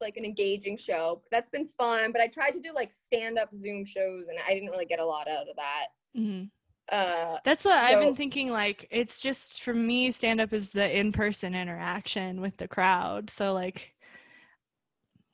like 0.01 0.19
an 0.19 0.25
engaging 0.25 0.77
show. 0.77 1.23
That's 1.33 1.49
been 1.49 1.67
fun, 1.67 2.13
but 2.13 2.21
I 2.21 2.29
tried 2.29 2.53
to 2.53 2.61
do 2.61 2.73
like 2.75 2.93
stand 2.93 3.39
up 3.39 3.55
Zoom 3.55 3.85
shows, 3.85 4.27
and 4.29 4.39
I 4.47 4.53
didn't 4.53 4.71
really 4.71 4.87
get 4.87 5.01
a 5.01 5.05
lot 5.05 5.29
out 5.29 5.49
of 5.49 5.57
that. 5.57 5.87
Mm-hmm. 6.17 6.45
Uh, 6.91 7.39
That's 7.45 7.65
what 7.65 7.73
so, 7.73 7.79
I've 7.79 8.01
been 8.01 8.15
thinking. 8.15 8.51
Like, 8.51 8.87
it's 8.91 9.21
just 9.21 9.63
for 9.63 9.75
me, 9.75 10.13
stand 10.13 10.41
up 10.41 10.53
is 10.53 10.69
the 10.71 10.99
in 10.99 11.13
person 11.13 11.55
interaction 11.55 12.41
with 12.41 12.57
the 12.57 12.69
crowd. 12.69 13.29
So, 13.31 13.53
like, 13.53 13.95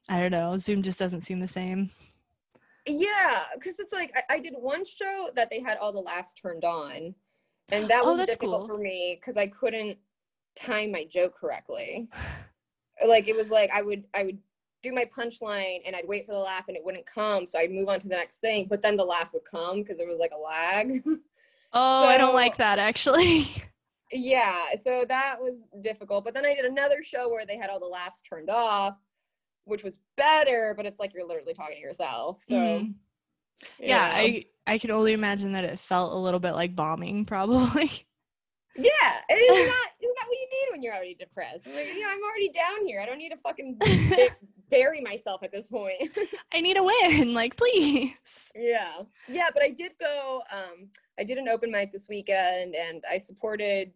I 0.08 0.20
don't 0.20 0.30
know. 0.30 0.56
Zoom 0.56 0.82
just 0.82 0.98
doesn't 0.98 1.20
seem 1.22 1.40
the 1.40 1.48
same. 1.48 1.90
Yeah, 2.86 3.44
because 3.54 3.78
it's 3.78 3.92
like 3.92 4.12
I, 4.16 4.34
I, 4.34 4.38
did 4.40 4.54
one 4.56 4.84
show 4.84 5.30
that 5.36 5.48
they 5.50 5.60
had 5.60 5.78
all 5.78 5.92
the 5.92 6.00
laughs 6.00 6.34
turned 6.34 6.64
on, 6.64 7.14
and 7.68 7.88
that 7.90 8.02
oh, 8.04 8.16
was 8.16 8.26
difficult 8.26 8.66
cool. 8.66 8.76
for 8.76 8.82
me 8.82 9.18
because 9.20 9.36
I 9.36 9.46
couldn't 9.46 9.98
time 10.56 10.90
my 10.90 11.04
joke 11.04 11.36
correctly. 11.38 12.08
like 13.06 13.28
it 13.28 13.36
was 13.36 13.50
like 13.50 13.70
I 13.72 13.82
would 13.82 14.04
I 14.14 14.24
would 14.24 14.38
do 14.82 14.92
my 14.92 15.04
punchline 15.16 15.80
and 15.86 15.94
I'd 15.94 16.08
wait 16.08 16.26
for 16.26 16.32
the 16.32 16.38
laugh 16.38 16.64
and 16.66 16.76
it 16.76 16.84
wouldn't 16.84 17.06
come, 17.06 17.46
so 17.46 17.58
I'd 17.58 17.70
move 17.70 17.88
on 17.88 18.00
to 18.00 18.08
the 18.08 18.16
next 18.16 18.38
thing, 18.38 18.66
but 18.68 18.82
then 18.82 18.96
the 18.96 19.04
laugh 19.04 19.32
would 19.32 19.44
come 19.44 19.80
because 19.82 19.98
there 19.98 20.08
was 20.08 20.18
like 20.18 20.32
a 20.32 20.38
lag. 20.38 21.04
Oh, 21.72 22.02
so, 22.02 22.08
I 22.08 22.18
don't 22.18 22.34
like 22.34 22.58
that 22.58 22.78
actually. 22.78 23.48
yeah, 24.12 24.74
so 24.82 25.04
that 25.08 25.36
was 25.40 25.66
difficult. 25.82 26.24
But 26.24 26.34
then 26.34 26.44
I 26.44 26.54
did 26.54 26.64
another 26.64 27.02
show 27.02 27.28
where 27.28 27.46
they 27.46 27.56
had 27.56 27.70
all 27.70 27.80
the 27.80 27.86
laughs 27.86 28.22
turned 28.28 28.50
off 28.50 28.96
which 29.64 29.84
was 29.84 29.98
better, 30.16 30.74
but 30.76 30.86
it's 30.86 30.98
like 30.98 31.14
you're 31.14 31.26
literally 31.26 31.54
talking 31.54 31.76
to 31.76 31.82
yourself. 31.82 32.42
So 32.42 32.54
mm. 32.54 32.94
yeah, 33.78 34.10
I 34.12 34.46
I 34.66 34.78
can 34.78 34.90
only 34.90 35.12
imagine 35.12 35.52
that 35.52 35.64
it 35.64 35.78
felt 35.78 36.12
a 36.12 36.16
little 36.16 36.40
bit 36.40 36.52
like 36.52 36.74
bombing, 36.74 37.24
probably. 37.26 37.90
Yeah, 38.74 38.90
isn't 39.30 39.66
that 39.66 39.88
isn't 40.00 40.16
what 40.16 40.38
you 40.38 40.48
need 40.50 40.72
when 40.72 40.82
you're 40.82 40.94
already 40.94 41.14
depressed? 41.14 41.66
I'm 41.66 41.74
like, 41.74 41.88
yeah, 41.94 42.06
I'm 42.08 42.22
already 42.22 42.50
down 42.50 42.86
here. 42.86 43.00
I 43.00 43.06
don't 43.06 43.18
need 43.18 43.30
to 43.30 43.36
fucking 43.36 43.78
bury 44.72 45.00
myself 45.02 45.44
at 45.44 45.52
this 45.52 45.68
point. 45.68 46.10
I 46.52 46.60
need 46.60 46.76
a 46.76 46.82
win, 46.82 47.34
like 47.34 47.56
please. 47.56 48.14
Yeah, 48.56 49.02
yeah, 49.28 49.48
but 49.54 49.62
I 49.62 49.70
did 49.70 49.92
go. 50.00 50.42
Um, 50.50 50.88
I 51.20 51.24
did 51.24 51.38
an 51.38 51.48
open 51.48 51.70
mic 51.70 51.92
this 51.92 52.08
weekend, 52.08 52.74
and 52.74 53.04
I 53.08 53.18
supported 53.18 53.92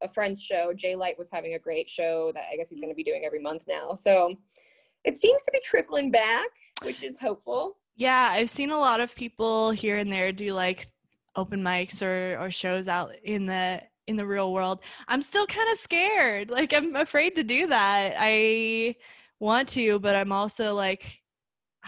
a 0.00 0.08
friend's 0.08 0.42
show. 0.42 0.72
Jay 0.74 0.94
Light 0.94 1.18
was 1.18 1.28
having 1.30 1.54
a 1.54 1.58
great 1.58 1.90
show 1.90 2.32
that 2.34 2.44
I 2.50 2.56
guess 2.56 2.70
he's 2.70 2.80
going 2.80 2.92
to 2.92 2.96
be 2.96 3.04
doing 3.04 3.24
every 3.26 3.42
month 3.42 3.64
now. 3.68 3.96
So 3.96 4.34
it 5.04 5.18
seems 5.18 5.42
to 5.42 5.50
be 5.52 5.60
trickling 5.62 6.10
back, 6.10 6.48
which 6.82 7.02
is 7.02 7.18
hopeful. 7.18 7.76
Yeah, 7.96 8.30
I've 8.32 8.48
seen 8.48 8.70
a 8.70 8.78
lot 8.78 9.00
of 9.00 9.14
people 9.14 9.72
here 9.72 9.98
and 9.98 10.10
there 10.10 10.32
do 10.32 10.54
like 10.54 10.88
open 11.36 11.62
mics 11.62 12.02
or 12.02 12.40
or 12.40 12.50
shows 12.50 12.88
out 12.88 13.14
in 13.24 13.46
the 13.46 13.82
in 14.06 14.16
the 14.16 14.26
real 14.26 14.52
world. 14.52 14.80
I'm 15.08 15.22
still 15.22 15.46
kind 15.46 15.70
of 15.70 15.78
scared. 15.78 16.50
Like 16.50 16.72
I'm 16.72 16.96
afraid 16.96 17.34
to 17.36 17.42
do 17.42 17.66
that. 17.66 18.14
I 18.18 18.96
want 19.40 19.68
to, 19.70 19.98
but 19.98 20.14
I'm 20.14 20.32
also 20.32 20.74
like 20.74 21.20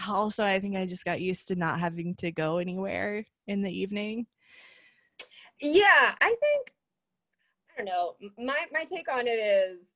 also 0.07 0.43
I 0.43 0.59
think 0.59 0.75
I 0.75 0.85
just 0.85 1.05
got 1.05 1.21
used 1.21 1.47
to 1.47 1.55
not 1.55 1.79
having 1.79 2.15
to 2.15 2.31
go 2.31 2.57
anywhere 2.57 3.25
in 3.47 3.61
the 3.61 3.71
evening. 3.71 4.25
Yeah, 5.61 6.15
I 6.19 6.27
think 6.27 6.73
I 7.71 7.77
don't 7.77 7.85
know. 7.85 8.15
My 8.37 8.65
my 8.71 8.83
take 8.83 9.11
on 9.11 9.27
it 9.27 9.39
is 9.39 9.93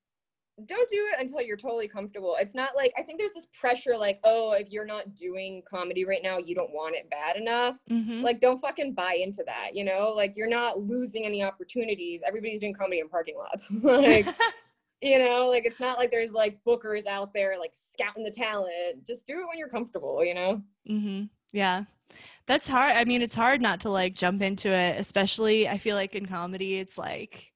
don't 0.65 0.89
do 0.89 1.08
it 1.13 1.20
until 1.20 1.41
you're 1.41 1.58
totally 1.58 1.88
comfortable. 1.88 2.36
It's 2.39 2.56
not 2.56 2.76
like 2.76 2.91
I 2.98 3.04
think 3.04 3.20
there's 3.20 3.34
this 3.34 3.48
pressure 3.54 3.96
like, 3.96 4.20
oh, 4.24 4.54
if 4.54 4.72
you're 4.72 4.86
not 4.86 5.15
doing 5.15 5.62
comedy 5.70 6.04
right 6.04 6.24
now, 6.24 6.39
you 6.39 6.56
don't 6.56 6.72
want 6.72 6.96
it 6.96 7.10
bad 7.12 7.36
enough. 7.36 7.78
Mm-hmm. 7.91 8.22
Like 8.24 8.41
don't 8.41 8.60
fucking 8.60 8.93
buy 8.93 9.20
into 9.22 9.43
that, 9.46 9.76
you 9.76 9.84
know? 9.84 10.13
Like 10.15 10.34
you're 10.36 10.50
not 10.50 10.80
losing 10.80 11.26
any 11.26 11.43
opportunities. 11.43 12.22
Everybody's 12.26 12.62
doing 12.62 12.74
comedy 12.74 13.02
in 13.02 13.10
parking 13.10 13.36
lots. 13.38 13.70
like 13.84 14.26
you 15.01 15.19
know, 15.19 15.47
like 15.47 15.65
it's 15.65 15.79
not 15.79 15.97
like 15.97 16.12
there's 16.12 16.33
like 16.33 16.60
bookers 16.65 17.05
out 17.05 17.33
there 17.33 17.57
like 17.60 17.73
scouting 17.73 18.23
the 18.23 18.31
talent. 18.31 19.05
Just 19.05 19.27
do 19.27 19.39
it 19.41 19.47
when 19.47 19.57
you're 19.57 19.69
comfortable, 19.69 20.23
you 20.23 20.33
know? 20.33 20.62
Mhm. 20.89 21.29
Yeah. 21.51 21.86
That's 22.47 22.67
hard. 22.67 22.95
I 22.95 23.05
mean, 23.05 23.21
it's 23.21 23.36
hard 23.36 23.62
not 23.62 23.81
to 23.81 23.89
like 23.89 24.15
jump 24.15 24.41
into 24.41 24.69
it, 24.69 24.99
especially 24.99 25.67
I 25.67 25.77
feel 25.77 25.95
like 25.95 26.15
in 26.15 26.25
comedy 26.25 26.79
it's 26.79 26.97
like 26.97 27.51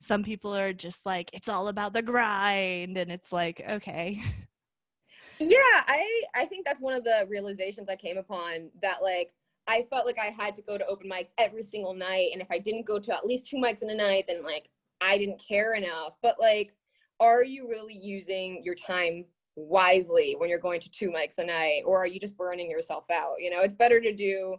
some 0.00 0.22
people 0.22 0.54
are 0.54 0.72
just 0.72 1.06
like 1.06 1.30
it's 1.32 1.48
all 1.48 1.68
about 1.68 1.92
the 1.92 2.02
grind 2.02 2.98
and 2.98 3.10
it's 3.10 3.32
like 3.32 3.62
okay 3.68 4.20
yeah 5.40 5.56
i 5.86 6.22
i 6.34 6.44
think 6.46 6.64
that's 6.64 6.80
one 6.80 6.94
of 6.94 7.04
the 7.04 7.26
realizations 7.28 7.88
i 7.88 7.96
came 7.96 8.16
upon 8.16 8.70
that 8.82 9.02
like 9.02 9.32
i 9.66 9.86
felt 9.90 10.06
like 10.06 10.18
i 10.18 10.26
had 10.26 10.56
to 10.56 10.62
go 10.62 10.78
to 10.78 10.86
open 10.86 11.08
mics 11.10 11.32
every 11.38 11.62
single 11.62 11.94
night 11.94 12.30
and 12.32 12.40
if 12.40 12.50
i 12.50 12.58
didn't 12.58 12.86
go 12.86 12.98
to 12.98 13.14
at 13.14 13.26
least 13.26 13.46
two 13.46 13.56
mics 13.56 13.82
in 13.82 13.90
a 13.90 13.94
night 13.94 14.24
then 14.28 14.42
like 14.42 14.68
i 15.00 15.18
didn't 15.18 15.42
care 15.46 15.74
enough 15.74 16.14
but 16.22 16.36
like 16.40 16.72
are 17.20 17.44
you 17.44 17.68
really 17.68 17.94
using 17.94 18.62
your 18.62 18.74
time 18.74 19.24
wisely 19.56 20.36
when 20.38 20.50
you're 20.50 20.58
going 20.58 20.80
to 20.80 20.90
two 20.90 21.10
mics 21.10 21.38
a 21.38 21.44
night 21.44 21.82
or 21.86 21.98
are 21.98 22.06
you 22.06 22.20
just 22.20 22.36
burning 22.36 22.70
yourself 22.70 23.04
out? 23.10 23.36
You 23.38 23.50
know 23.50 23.60
it's 23.60 23.76
better 23.76 24.00
to 24.00 24.14
do 24.14 24.56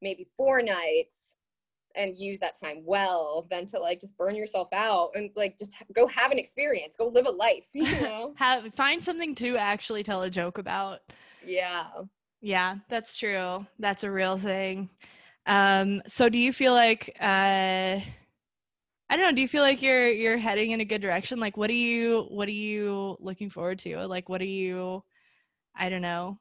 maybe 0.00 0.26
four 0.36 0.62
nights 0.62 1.34
and 1.94 2.16
use 2.16 2.38
that 2.38 2.58
time 2.62 2.82
well 2.84 3.46
than 3.50 3.66
to 3.66 3.78
like 3.78 4.00
just 4.00 4.16
burn 4.16 4.36
yourself 4.36 4.68
out 4.72 5.10
and 5.14 5.30
like 5.36 5.58
just 5.58 5.74
go 5.94 6.06
have 6.06 6.30
an 6.30 6.38
experience 6.38 6.96
go 6.96 7.08
live 7.08 7.26
a 7.26 7.30
life 7.30 7.66
you 7.72 7.82
know? 8.00 8.34
Have 8.36 8.72
find 8.74 9.02
something 9.02 9.34
to 9.36 9.56
actually 9.56 10.02
tell 10.02 10.22
a 10.22 10.30
joke 10.30 10.58
about. 10.58 11.00
Yeah. 11.44 11.88
Yeah 12.40 12.76
that's 12.88 13.18
true. 13.18 13.66
That's 13.78 14.04
a 14.04 14.10
real 14.10 14.38
thing. 14.38 14.88
Um 15.46 16.02
so 16.06 16.28
do 16.28 16.38
you 16.38 16.52
feel 16.52 16.72
like 16.72 17.16
uh 17.20 17.98
I 19.10 19.16
don't 19.16 19.24
know. 19.24 19.32
Do 19.32 19.40
you 19.40 19.48
feel 19.48 19.62
like 19.62 19.80
you're 19.82 20.10
you're 20.10 20.36
heading 20.36 20.72
in 20.72 20.80
a 20.80 20.84
good 20.84 21.00
direction? 21.00 21.40
Like, 21.40 21.56
what 21.56 21.70
are 21.70 21.74
you 21.74 22.26
what 22.28 22.46
are 22.48 22.52
you 22.52 23.16
looking 23.20 23.48
forward 23.50 23.78
to? 23.80 24.06
Like, 24.06 24.28
what 24.28 24.42
are 24.42 24.44
you? 24.44 25.02
I 25.74 25.88
don't 25.88 26.02
know. 26.02 26.38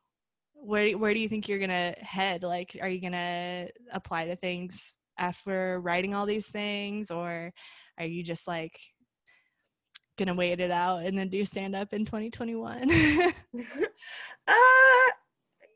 Where 0.53 0.97
where 0.97 1.13
do 1.13 1.19
you 1.19 1.29
think 1.29 1.47
you're 1.47 1.59
gonna 1.59 1.95
head? 1.99 2.43
Like, 2.43 2.77
are 2.81 2.89
you 2.89 2.99
gonna 2.99 3.67
apply 3.93 4.25
to 4.25 4.35
things 4.35 4.97
after 5.17 5.79
writing 5.81 6.13
all 6.13 6.25
these 6.25 6.47
things, 6.47 7.09
or 7.09 7.53
are 7.97 8.05
you 8.05 8.23
just 8.23 8.47
like 8.47 8.77
gonna 10.17 10.35
wait 10.35 10.59
it 10.59 10.71
out 10.71 11.05
and 11.05 11.17
then 11.17 11.29
do 11.29 11.45
stand 11.45 11.75
up 11.75 11.93
in 11.93 12.03
2021? 12.03 12.81
uh, 12.91 13.31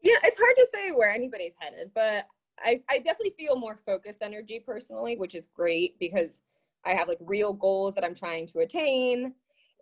yeah, 0.03 0.17
it's 0.23 0.37
hard 0.37 0.55
to 0.57 0.67
say 0.73 0.91
where 0.91 1.11
anybody's 1.11 1.55
headed, 1.59 1.91
but 1.95 2.25
I 2.59 2.81
I 2.89 2.97
definitely 2.97 3.35
feel 3.37 3.55
more 3.55 3.79
focused 3.85 4.21
energy 4.21 4.61
personally, 4.65 5.15
which 5.15 5.35
is 5.35 5.47
great 5.55 5.97
because 5.99 6.41
I 6.85 6.93
have 6.93 7.07
like 7.07 7.19
real 7.21 7.53
goals 7.53 7.95
that 7.95 8.03
I'm 8.03 8.15
trying 8.15 8.47
to 8.47 8.59
attain. 8.59 9.33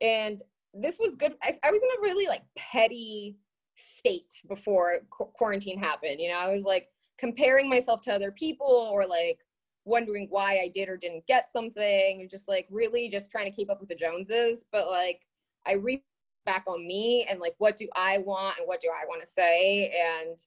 And 0.01 0.41
this 0.73 0.97
was 0.99 1.15
good. 1.15 1.33
I, 1.43 1.57
I 1.63 1.71
was 1.71 1.83
in 1.83 1.89
a 1.97 2.01
really 2.01 2.27
like 2.27 2.43
petty 2.55 3.37
state 3.75 4.41
before 4.47 4.99
qu- 5.09 5.29
quarantine 5.33 5.79
happened. 5.79 6.19
You 6.19 6.29
know, 6.29 6.37
I 6.37 6.53
was 6.53 6.63
like 6.63 6.89
comparing 7.17 7.69
myself 7.69 8.01
to 8.01 8.13
other 8.13 8.31
people 8.31 8.89
or 8.91 9.05
like 9.05 9.39
wondering 9.85 10.27
why 10.29 10.59
I 10.59 10.69
did 10.73 10.89
or 10.89 10.97
didn't 10.97 11.25
get 11.27 11.49
something 11.49 12.21
and 12.21 12.29
just 12.29 12.47
like 12.47 12.67
really 12.69 13.09
just 13.09 13.31
trying 13.31 13.49
to 13.49 13.55
keep 13.55 13.69
up 13.69 13.79
with 13.79 13.89
the 13.89 13.95
Joneses. 13.95 14.65
But 14.71 14.87
like 14.87 15.21
I 15.65 15.73
re 15.73 16.03
back 16.45 16.63
on 16.67 16.87
me 16.87 17.27
and 17.29 17.39
like 17.39 17.53
what 17.57 17.77
do 17.77 17.87
I 17.95 18.19
want 18.19 18.57
and 18.57 18.67
what 18.67 18.79
do 18.79 18.87
I 18.89 19.05
want 19.05 19.21
to 19.21 19.27
say 19.27 19.93
and 19.93 20.37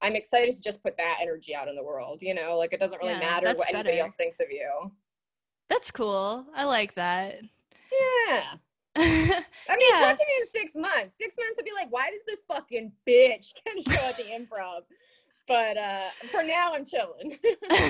I'm 0.00 0.16
excited 0.16 0.54
to 0.54 0.60
just 0.60 0.82
put 0.82 0.96
that 0.96 1.18
energy 1.20 1.54
out 1.54 1.68
in 1.68 1.76
the 1.76 1.82
world, 1.84 2.22
you 2.22 2.34
know, 2.34 2.56
like 2.58 2.72
it 2.72 2.80
doesn't 2.80 2.98
really 2.98 3.12
yeah, 3.12 3.20
matter 3.20 3.46
what 3.48 3.58
better. 3.68 3.76
anybody 3.76 4.00
else 4.00 4.14
thinks 4.14 4.40
of 4.40 4.46
you. 4.50 4.90
That's 5.68 5.90
cool. 5.90 6.46
I 6.54 6.64
like 6.64 6.94
that. 6.96 7.40
Yeah. 7.92 8.42
I 8.96 9.00
mean, 9.00 9.94
yeah. 9.94 10.00
talk 10.00 10.16
to 10.16 10.24
me 10.26 10.42
in 10.42 10.48
six 10.50 10.74
months. 10.74 11.14
Six 11.16 11.34
months 11.38 11.56
would 11.56 11.64
be 11.64 11.72
like, 11.74 11.90
why 11.90 12.10
did 12.10 12.20
this 12.26 12.42
fucking 12.46 12.92
bitch 13.08 13.52
a 13.66 13.90
show 13.90 14.06
at 14.06 14.16
the 14.16 14.24
improv? 14.24 14.82
But 15.48 15.76
uh, 15.76 16.08
for 16.30 16.42
now, 16.42 16.72
I'm 16.74 16.84
chilling. 16.84 17.38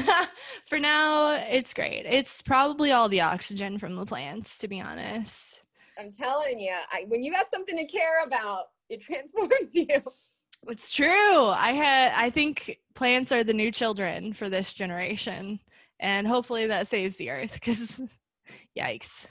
for 0.66 0.80
now, 0.80 1.36
it's 1.50 1.74
great. 1.74 2.06
It's 2.06 2.40
probably 2.40 2.92
all 2.92 3.08
the 3.08 3.20
oxygen 3.20 3.78
from 3.78 3.96
the 3.96 4.06
plants, 4.06 4.58
to 4.58 4.68
be 4.68 4.80
honest. 4.80 5.62
I'm 5.98 6.12
telling 6.12 6.58
you, 6.58 6.74
I, 6.90 7.04
when 7.08 7.22
you 7.22 7.34
have 7.34 7.46
something 7.50 7.76
to 7.76 7.84
care 7.84 8.24
about, 8.24 8.66
it 8.88 9.02
transforms 9.02 9.74
you. 9.74 10.02
It's 10.68 10.92
true. 10.92 11.46
I 11.48 11.72
had. 11.72 12.12
I 12.16 12.30
think 12.30 12.78
plants 12.94 13.32
are 13.32 13.44
the 13.44 13.52
new 13.52 13.70
children 13.70 14.32
for 14.32 14.48
this 14.48 14.74
generation 14.74 15.60
and 16.02 16.26
hopefully 16.26 16.66
that 16.66 16.88
saves 16.88 17.16
the 17.16 17.30
earth 17.30 17.54
because 17.54 18.02
yikes. 18.78 19.28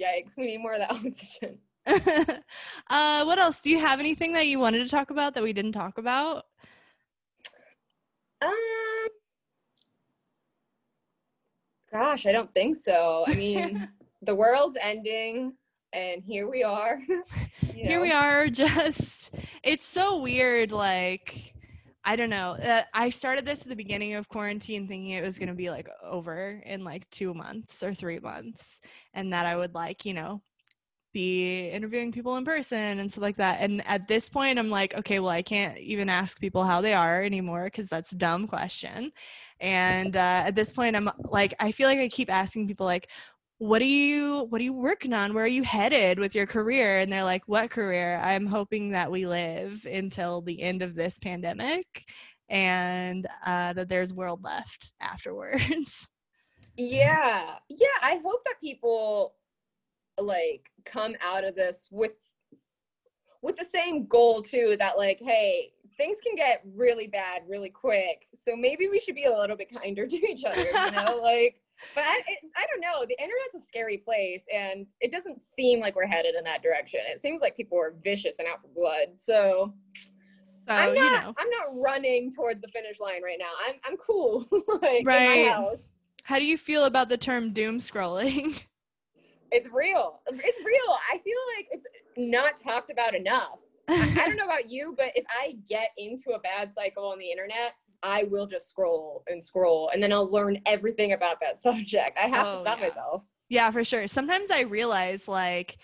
Yikes 0.00 0.36
we 0.36 0.46
need 0.46 0.58
more 0.58 0.74
of 0.74 0.80
that 0.80 0.92
oxygen. 0.92 1.58
Uh, 2.90 3.24
what 3.24 3.38
else? 3.38 3.60
Do 3.60 3.70
you 3.70 3.78
have 3.78 3.98
anything 3.98 4.34
that 4.34 4.46
you 4.46 4.60
wanted 4.60 4.84
to 4.84 4.88
talk 4.88 5.10
about 5.10 5.34
that 5.34 5.42
we 5.42 5.52
didn't 5.52 5.72
talk 5.72 5.98
about? 5.98 6.44
Um 8.40 8.50
gosh 11.92 12.26
i 12.26 12.32
don't 12.32 12.52
think 12.54 12.76
so. 12.76 13.24
I 13.26 13.34
mean 13.34 13.88
the 14.22 14.34
world's 14.34 14.76
ending 14.80 15.54
and 15.92 16.22
here 16.22 16.48
we 16.48 16.62
are 16.62 16.98
you 17.08 17.16
know. 17.16 17.72
here 17.72 18.00
we 18.00 18.12
are 18.12 18.48
just 18.48 19.34
it's 19.62 19.84
so 19.84 20.20
weird 20.20 20.72
like 20.72 21.51
I 22.04 22.16
don't 22.16 22.30
know. 22.30 22.52
Uh, 22.52 22.82
I 22.92 23.10
started 23.10 23.46
this 23.46 23.62
at 23.62 23.68
the 23.68 23.76
beginning 23.76 24.14
of 24.14 24.28
quarantine 24.28 24.88
thinking 24.88 25.10
it 25.10 25.24
was 25.24 25.38
going 25.38 25.48
to 25.48 25.54
be 25.54 25.70
like 25.70 25.88
over 26.04 26.60
in 26.66 26.82
like 26.82 27.08
two 27.10 27.32
months 27.32 27.82
or 27.82 27.94
three 27.94 28.18
months, 28.18 28.80
and 29.14 29.32
that 29.32 29.46
I 29.46 29.56
would 29.56 29.74
like, 29.74 30.04
you 30.04 30.14
know, 30.14 30.42
be 31.12 31.68
interviewing 31.68 32.10
people 32.10 32.36
in 32.36 32.44
person 32.44 32.98
and 32.98 33.10
stuff 33.10 33.22
like 33.22 33.36
that. 33.36 33.58
And 33.60 33.86
at 33.86 34.08
this 34.08 34.28
point, 34.28 34.58
I'm 34.58 34.70
like, 34.70 34.94
okay, 34.94 35.20
well, 35.20 35.30
I 35.30 35.42
can't 35.42 35.78
even 35.78 36.08
ask 36.08 36.40
people 36.40 36.64
how 36.64 36.80
they 36.80 36.94
are 36.94 37.22
anymore 37.22 37.64
because 37.64 37.88
that's 37.88 38.12
a 38.12 38.16
dumb 38.16 38.46
question. 38.46 39.12
And 39.60 40.16
uh, 40.16 40.42
at 40.46 40.56
this 40.56 40.72
point, 40.72 40.96
I'm 40.96 41.10
like, 41.18 41.54
I 41.60 41.70
feel 41.70 41.88
like 41.88 41.98
I 41.98 42.08
keep 42.08 42.30
asking 42.32 42.66
people, 42.66 42.86
like, 42.86 43.08
what 43.62 43.80
are 43.80 43.84
you 43.84 44.48
what 44.48 44.60
are 44.60 44.64
you 44.64 44.72
working 44.72 45.12
on? 45.12 45.34
Where 45.34 45.44
are 45.44 45.48
you 45.48 45.62
headed 45.62 46.18
with 46.18 46.34
your 46.34 46.46
career? 46.46 46.98
And 46.98 47.12
they're 47.12 47.22
like 47.22 47.44
what 47.46 47.70
career? 47.70 48.18
I'm 48.20 48.44
hoping 48.44 48.90
that 48.90 49.08
we 49.08 49.24
live 49.24 49.86
until 49.86 50.40
the 50.40 50.60
end 50.60 50.82
of 50.82 50.96
this 50.96 51.16
pandemic 51.20 51.86
and 52.48 53.24
uh, 53.46 53.72
that 53.74 53.88
there's 53.88 54.12
world 54.12 54.42
left 54.42 54.92
afterwards. 55.00 56.08
Yeah. 56.74 57.56
Yeah 57.68 57.86
i 58.00 58.18
hope 58.24 58.42
that 58.44 58.54
people 58.58 59.34
like 60.18 60.70
come 60.86 61.14
out 61.20 61.44
of 61.44 61.54
this 61.54 61.86
with 61.90 62.12
with 63.42 63.56
the 63.56 63.64
same 63.64 64.06
goal 64.06 64.40
too 64.40 64.76
that 64.78 64.96
like 64.96 65.20
hey 65.20 65.72
things 65.98 66.16
can 66.26 66.34
get 66.34 66.62
really 66.74 67.08
bad 67.08 67.42
really 67.46 67.68
quick 67.68 68.26
so 68.32 68.56
maybe 68.56 68.88
we 68.88 68.98
should 68.98 69.14
be 69.14 69.24
a 69.24 69.38
little 69.38 69.56
bit 69.56 69.68
kinder 69.70 70.06
to 70.06 70.16
each 70.16 70.44
other 70.44 70.62
you 70.62 70.90
know? 70.92 71.20
Like 71.22 71.61
but 71.94 72.04
I, 72.04 72.18
it, 72.26 72.38
I 72.56 72.66
don't 72.70 72.80
know. 72.80 73.06
The 73.06 73.20
internet's 73.20 73.54
a 73.56 73.60
scary 73.60 73.98
place, 73.98 74.44
and 74.52 74.86
it 75.00 75.12
doesn't 75.12 75.42
seem 75.44 75.80
like 75.80 75.96
we're 75.96 76.06
headed 76.06 76.34
in 76.36 76.44
that 76.44 76.62
direction. 76.62 77.00
It 77.08 77.20
seems 77.20 77.40
like 77.40 77.56
people 77.56 77.78
are 77.78 77.94
vicious 78.02 78.38
and 78.38 78.48
out 78.48 78.62
for 78.62 78.68
blood. 78.68 79.08
So, 79.16 79.74
so 80.68 80.74
I'm 80.74 80.94
not. 80.94 81.04
You 81.04 81.10
know. 81.28 81.34
I'm 81.38 81.50
not 81.50 81.66
running 81.74 82.32
towards 82.32 82.60
the 82.60 82.68
finish 82.68 83.00
line 83.00 83.22
right 83.22 83.38
now. 83.38 83.52
I'm. 83.66 83.74
I'm 83.84 83.96
cool. 83.96 84.46
like 84.82 85.02
right. 85.04 85.76
How 86.24 86.38
do 86.38 86.44
you 86.44 86.56
feel 86.56 86.84
about 86.84 87.08
the 87.08 87.16
term 87.16 87.52
doom 87.52 87.78
scrolling? 87.78 88.62
It's 89.54 89.68
real. 89.70 90.20
It's 90.28 90.58
real. 90.64 90.96
I 91.12 91.18
feel 91.18 91.38
like 91.58 91.68
it's 91.72 91.84
not 92.16 92.56
talked 92.56 92.90
about 92.90 93.14
enough. 93.14 93.58
I, 93.86 94.16
I 94.18 94.26
don't 94.26 94.36
know 94.36 94.46
about 94.46 94.70
you, 94.70 94.94
but 94.96 95.12
if 95.14 95.26
I 95.28 95.58
get 95.68 95.90
into 95.98 96.32
a 96.32 96.38
bad 96.38 96.72
cycle 96.72 97.04
on 97.04 97.18
the 97.18 97.30
internet, 97.30 97.74
I 98.02 98.24
will 98.24 98.46
just 98.46 98.68
scroll 98.68 99.24
and 99.28 99.42
scroll 99.42 99.90
and 99.92 100.02
then 100.02 100.12
I'll 100.12 100.30
learn 100.30 100.60
everything 100.66 101.12
about 101.12 101.38
that 101.40 101.60
subject. 101.60 102.12
I 102.16 102.28
have 102.28 102.46
oh, 102.46 102.54
to 102.54 102.60
stop 102.60 102.78
yeah. 102.78 102.86
myself. 102.86 103.22
Yeah, 103.48 103.70
for 103.70 103.84
sure. 103.84 104.08
Sometimes 104.08 104.50
I 104.50 104.62
realize 104.62 105.28
like 105.28 105.78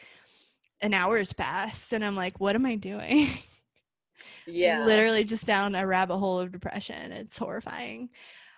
an 0.81 0.94
hour's 0.94 1.33
passed 1.33 1.92
and 1.92 2.04
I'm 2.04 2.16
like, 2.16 2.40
what 2.40 2.54
am 2.54 2.66
I 2.66 2.76
doing? 2.76 3.28
Yeah. 4.50 4.85
Literally 4.85 5.24
just 5.24 5.44
down 5.46 5.74
a 5.74 5.87
rabbit 5.87 6.16
hole 6.16 6.38
of 6.40 6.52
depression. 6.52 7.12
It's 7.12 7.37
horrifying. 7.37 8.09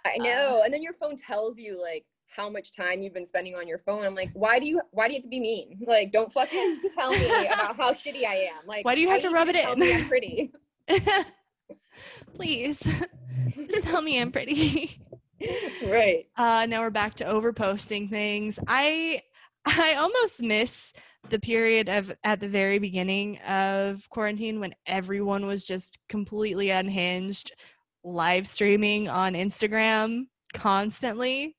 I 0.04 0.16
uh, 0.20 0.22
know. 0.22 0.60
Uh, 0.60 0.64
and 0.64 0.72
then 0.72 0.82
your 0.82 0.94
phone 0.94 1.16
tells 1.16 1.58
you 1.58 1.80
like 1.80 2.04
how 2.28 2.48
much 2.48 2.72
time 2.72 3.02
you've 3.02 3.14
been 3.14 3.26
spending 3.26 3.56
on 3.56 3.66
your 3.66 3.78
phone. 3.78 4.04
I'm 4.04 4.14
like, 4.14 4.30
why 4.34 4.58
do 4.58 4.66
you 4.66 4.80
why 4.92 5.08
do 5.08 5.14
you 5.14 5.18
have 5.18 5.24
to 5.24 5.28
be 5.28 5.40
mean? 5.40 5.80
Like, 5.86 6.12
don't 6.12 6.32
fucking 6.32 6.80
tell 6.94 7.10
me 7.10 7.26
about 7.26 7.76
how 7.76 7.92
shitty 7.92 8.24
I 8.26 8.48
am. 8.56 8.66
Like, 8.66 8.84
why 8.84 8.94
do 8.94 9.00
you 9.00 9.08
have 9.08 9.22
to 9.22 9.30
rub 9.30 9.48
it 9.48 9.56
in? 9.56 9.82
I'm 9.82 10.08
pretty. 10.08 10.52
Please. 12.34 12.80
Just 13.70 13.82
tell 13.82 14.02
me 14.02 14.20
I'm 14.20 14.32
pretty. 14.32 15.00
right. 15.86 16.26
Uh, 16.36 16.66
now 16.68 16.80
we're 16.80 16.90
back 16.90 17.14
to 17.16 17.24
overposting 17.24 18.10
things. 18.10 18.58
I 18.66 19.22
I 19.64 19.94
almost 19.94 20.42
miss 20.42 20.92
the 21.28 21.38
period 21.38 21.88
of 21.88 22.12
at 22.24 22.40
the 22.40 22.48
very 22.48 22.78
beginning 22.78 23.38
of 23.40 24.08
quarantine 24.08 24.60
when 24.60 24.74
everyone 24.86 25.46
was 25.46 25.64
just 25.64 25.98
completely 26.08 26.70
unhinged, 26.70 27.52
live 28.02 28.48
streaming 28.48 29.08
on 29.08 29.34
Instagram 29.34 30.26
constantly. 30.54 31.56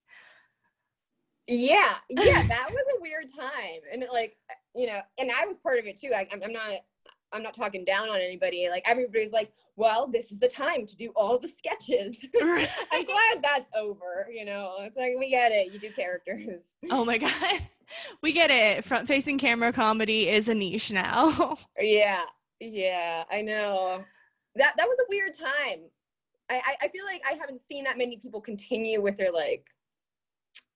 Yeah, 1.48 1.96
yeah, 2.10 2.44
that 2.48 2.70
was 2.70 2.86
a 2.98 3.02
weird 3.02 3.26
time, 3.38 3.82
and 3.92 4.04
it, 4.04 4.12
like 4.12 4.36
you 4.76 4.88
know, 4.88 5.02
and 5.18 5.32
I 5.32 5.46
was 5.46 5.58
part 5.58 5.80
of 5.80 5.86
it 5.86 6.00
too. 6.00 6.12
I, 6.16 6.28
I'm 6.32 6.54
not 6.54 6.72
I'm 7.34 7.44
not 7.44 7.54
talking 7.54 7.86
down 7.86 8.10
on 8.10 8.20
anybody. 8.20 8.68
Like 8.70 8.84
everybody's 8.86 9.32
like, 9.32 9.52
well, 9.76 10.08
this 10.08 10.32
is 10.32 10.40
the 10.40 10.48
time 10.48 10.86
to 10.86 10.96
do 10.96 11.12
all 11.16 11.40
the 11.40 11.48
sketches. 11.48 12.26
Right. 12.42 12.70
I'm 12.92 13.06
glad 13.06 13.42
that's 13.44 13.70
over. 13.76 14.28
You 14.34 14.46
know, 14.46 14.76
it's 14.80 14.98
like 14.98 15.12
we 15.18 15.30
get 15.30 15.52
it. 15.52 15.72
You 15.72 15.80
do 15.80 15.92
characters. 15.92 16.72
Oh 16.90 17.06
my 17.06 17.18
god. 17.18 17.62
We 18.22 18.34
get 18.34 18.52
it. 18.52 18.84
Front 18.84 19.08
facing 19.08 19.38
camera 19.38 19.72
comedy 19.72 20.30
is 20.30 20.48
a 20.50 20.54
niche 20.54 20.92
now. 20.92 21.58
Yeah, 21.80 22.24
yeah, 22.60 23.24
I 23.32 23.42
know. 23.42 24.04
That 24.56 24.74
that 24.78 24.88
was 24.88 24.98
a 25.00 25.06
weird 25.10 25.34
time. 25.38 25.82
I, 26.50 26.56
I 26.56 26.76
I 26.84 26.88
feel 26.90 27.06
like 27.06 27.22
I 27.30 27.36
haven't 27.36 27.62
seen 27.62 27.84
that 27.86 27.98
many 27.98 28.18
people 28.18 28.42
continue 28.42 29.02
with 29.02 29.18
their 29.18 29.32
like 29.32 29.66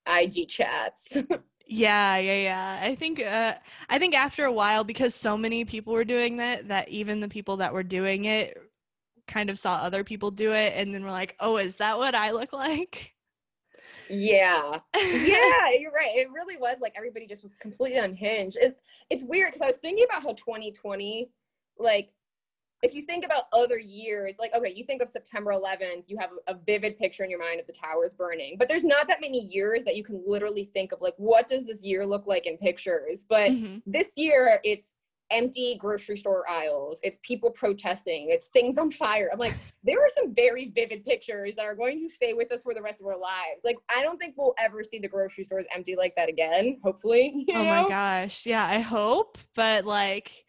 IG 0.07 0.47
chats. 0.47 1.17
yeah, 1.67 2.17
yeah, 2.17 2.35
yeah. 2.35 2.79
I 2.83 2.95
think 2.95 3.19
uh 3.21 3.55
I 3.89 3.99
think 3.99 4.15
after 4.15 4.45
a 4.45 4.51
while 4.51 4.83
because 4.83 5.15
so 5.15 5.37
many 5.37 5.65
people 5.65 5.93
were 5.93 6.05
doing 6.05 6.37
that 6.37 6.67
that 6.69 6.89
even 6.89 7.19
the 7.21 7.29
people 7.29 7.57
that 7.57 7.73
were 7.73 7.83
doing 7.83 8.25
it 8.25 8.57
kind 9.27 9.49
of 9.49 9.59
saw 9.59 9.77
other 9.77 10.03
people 10.03 10.31
do 10.31 10.51
it 10.53 10.73
and 10.75 10.93
then 10.93 11.03
were 11.03 11.11
like, 11.11 11.35
"Oh, 11.39 11.57
is 11.57 11.77
that 11.77 11.97
what 11.97 12.15
I 12.15 12.31
look 12.31 12.53
like?" 12.53 13.15
yeah, 14.07 14.79
yeah, 15.11 15.71
you're 15.79 15.91
right. 15.91 16.15
It 16.15 16.31
really 16.31 16.57
was 16.57 16.77
like 16.79 16.93
everybody 16.95 17.25
just 17.27 17.43
was 17.43 17.55
completely 17.55 17.99
unhinged. 17.99 18.57
It, 18.59 18.77
it's 19.09 19.23
weird 19.23 19.49
because 19.49 19.61
I 19.61 19.67
was 19.67 19.77
thinking 19.77 20.05
about 20.09 20.23
how 20.23 20.33
2020, 20.33 21.29
like 21.79 22.09
if 22.85 22.93
you 22.93 23.01
think 23.01 23.25
about 23.25 23.45
other 23.51 23.79
years, 23.79 24.35
like, 24.39 24.53
okay, 24.53 24.71
you 24.75 24.85
think 24.85 25.01
of 25.01 25.09
September 25.09 25.51
11th, 25.51 26.03
you 26.07 26.17
have 26.19 26.29
a, 26.47 26.55
vivid 26.65 26.97
picture 26.97 27.23
in 27.23 27.29
your 27.29 27.39
mind 27.39 27.59
of 27.59 27.67
the 27.67 27.73
towers 27.73 28.13
burning, 28.13 28.55
but 28.57 28.67
there's 28.67 28.83
not 28.83 29.07
that 29.07 29.21
many 29.21 29.39
years 29.39 29.83
that 29.83 29.95
you 29.95 30.03
can 30.03 30.23
literally 30.25 30.69
think 30.73 30.91
of, 30.91 31.01
like, 31.01 31.13
what 31.17 31.47
does 31.47 31.65
this 31.65 31.83
year 31.83 32.05
look 32.05 32.25
like 32.25 32.45
in 32.47 32.57
pictures? 32.57 33.25
But 33.27 33.51
Mhm. 33.51 33.81
this 33.85 34.13
year, 34.15 34.59
it's 34.63 34.93
empty 35.31 35.77
grocery 35.79 36.17
store 36.17 36.47
aisles, 36.49 36.99
it's 37.03 37.19
people 37.23 37.51
protesting, 37.51 38.27
it's 38.29 38.47
things 38.47 38.77
on 38.77 38.89
fire. 38.91 39.29
I'm 39.31 39.39
like, 39.39 39.55
there 39.83 39.99
are 39.99 40.09
some 40.09 40.33
very 40.33 40.69
vivid 40.69 41.03
pictures 41.03 41.55
that 41.55 41.65
are 41.65 41.75
going 41.75 41.99
to 42.07 42.13
stay 42.13 42.33
with 42.33 42.51
us 42.51 42.61
for 42.61 42.73
the 42.73 42.81
rest 42.81 43.01
of 43.01 43.07
our 43.07 43.17
lives. 43.17 43.63
Like, 43.63 43.77
I 43.89 44.01
don't 44.01 44.17
think 44.17 44.35
we'll 44.37 44.55
ever 44.59 44.83
see 44.83 44.99
the 44.99 45.07
grocery 45.07 45.43
stores 45.43 45.65
empty 45.75 45.95
like 45.95 46.15
that 46.15 46.29
again, 46.29 46.79
hopefully. 46.83 47.33
you 47.47 47.53
Oh 47.55 47.65
my 47.65 47.87
gosh. 47.89 48.45
Yeah, 48.45 48.65
I 48.65 48.79
hope, 48.79 49.37
but 49.55 49.85
like 49.85 50.44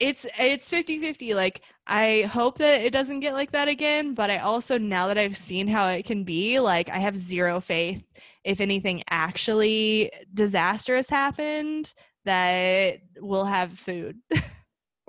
it's 0.00 0.26
it's 0.38 0.70
50-50. 0.70 1.34
Like 1.34 1.62
I 1.86 2.22
hope 2.22 2.58
that 2.58 2.80
it 2.80 2.90
doesn't 2.90 3.20
get 3.20 3.34
like 3.34 3.52
that 3.52 3.68
again, 3.68 4.14
but 4.14 4.30
I 4.30 4.38
also 4.38 4.78
now 4.78 5.06
that 5.08 5.18
I've 5.18 5.36
seen 5.36 5.68
how 5.68 5.88
it 5.88 6.04
can 6.06 6.24
be, 6.24 6.58
like 6.58 6.88
I 6.88 6.98
have 6.98 7.16
zero 7.16 7.60
faith 7.60 8.02
if 8.42 8.60
anything 8.60 9.02
actually 9.10 10.10
disastrous 10.34 11.08
happened 11.10 11.92
that 12.24 13.00
we'll 13.18 13.44
have 13.44 13.78
food. 13.78 14.18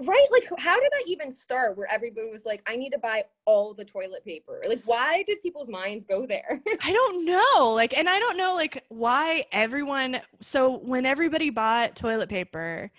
Right? 0.03 0.27
Like, 0.31 0.49
how 0.57 0.79
did 0.79 0.91
that 0.91 1.03
even 1.05 1.31
start 1.31 1.77
where 1.77 1.87
everybody 1.91 2.27
was 2.31 2.43
like, 2.43 2.63
I 2.67 2.75
need 2.75 2.89
to 2.89 2.97
buy 2.97 3.23
all 3.45 3.75
the 3.75 3.85
toilet 3.85 4.25
paper? 4.25 4.59
Like, 4.67 4.81
why 4.85 5.23
did 5.27 5.43
people's 5.43 5.69
minds 5.69 6.05
go 6.05 6.25
there? 6.25 6.59
I 6.81 6.91
don't 6.91 7.23
know. 7.23 7.73
Like, 7.75 7.95
and 7.95 8.09
I 8.09 8.17
don't 8.17 8.35
know 8.35 8.55
like 8.55 8.83
why 8.89 9.45
everyone. 9.51 10.19
So 10.41 10.79
when 10.79 11.05
everybody 11.05 11.51
bought 11.51 11.95
toilet 11.95 12.29
paper, 12.29 12.89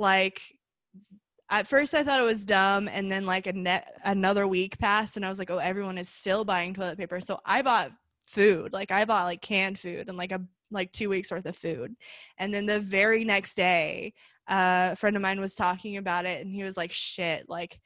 like 0.00 0.57
at 1.50 1.66
first 1.66 1.94
I 1.94 2.04
thought 2.04 2.20
it 2.20 2.24
was 2.24 2.44
dumb, 2.44 2.88
and 2.88 3.10
then 3.10 3.26
like 3.26 3.46
a 3.46 3.52
net 3.52 3.98
another 4.04 4.46
week 4.46 4.78
passed, 4.78 5.16
and 5.16 5.24
I 5.24 5.28
was 5.28 5.38
like, 5.38 5.50
oh, 5.50 5.58
everyone 5.58 5.98
is 5.98 6.08
still 6.08 6.44
buying 6.44 6.74
toilet 6.74 6.98
paper. 6.98 7.20
So 7.20 7.40
I 7.44 7.62
bought 7.62 7.92
food. 8.26 8.72
Like 8.72 8.90
I 8.90 9.04
bought 9.04 9.24
like 9.24 9.40
canned 9.40 9.78
food 9.78 10.08
and 10.08 10.18
like 10.18 10.32
a 10.32 10.40
like 10.70 10.92
two 10.92 11.08
weeks 11.08 11.30
worth 11.30 11.46
of 11.46 11.56
food, 11.56 11.94
and 12.38 12.52
then 12.52 12.66
the 12.66 12.80
very 12.80 13.24
next 13.24 13.56
day, 13.56 14.14
uh, 14.48 14.90
a 14.92 14.96
friend 14.96 15.16
of 15.16 15.22
mine 15.22 15.40
was 15.40 15.54
talking 15.54 15.96
about 15.96 16.26
it, 16.26 16.44
and 16.44 16.54
he 16.54 16.62
was 16.62 16.76
like, 16.76 16.92
shit, 16.92 17.48
like 17.48 17.78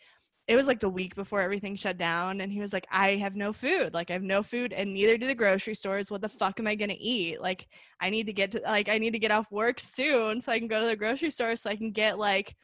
it 0.49 0.57
was 0.57 0.67
like 0.67 0.81
the 0.81 0.89
week 0.89 1.15
before 1.15 1.41
everything 1.41 1.77
shut 1.77 1.97
down 1.97 2.41
and 2.41 2.53
he 2.53 2.61
was 2.61 2.73
like 2.73 2.87
i 2.91 3.17
have 3.17 3.37
no 3.37 3.53
food 3.53 3.95
like 3.95 4.11
i 4.11 4.13
have 4.13 4.23
no 4.23 4.43
food 4.43 4.73
and 4.73 4.93
neither 4.93 5.17
do 5.17 5.27
the 5.27 5.35
grocery 5.35 5.75
stores 5.75 6.11
what 6.11 6.21
the 6.21 6.29
fuck 6.29 6.59
am 6.59 6.67
i 6.67 6.75
going 6.75 6.89
to 6.89 7.01
eat 7.01 7.41
like 7.41 7.69
i 8.01 8.11
need 8.11 8.27
to 8.27 8.33
get 8.33 8.51
to 8.51 8.61
like 8.65 8.89
i 8.89 8.99
need 8.99 9.13
to 9.13 9.19
get 9.19 9.31
off 9.31 9.51
work 9.53 9.79
soon 9.79 10.41
so 10.41 10.51
i 10.51 10.59
can 10.59 10.69
go 10.69 10.81
to 10.81 10.87
the 10.87 10.97
grocery 10.97 11.31
store 11.31 11.55
so 11.55 11.71
i 11.71 11.77
can 11.77 11.93
get 11.93 12.19
like 12.19 12.57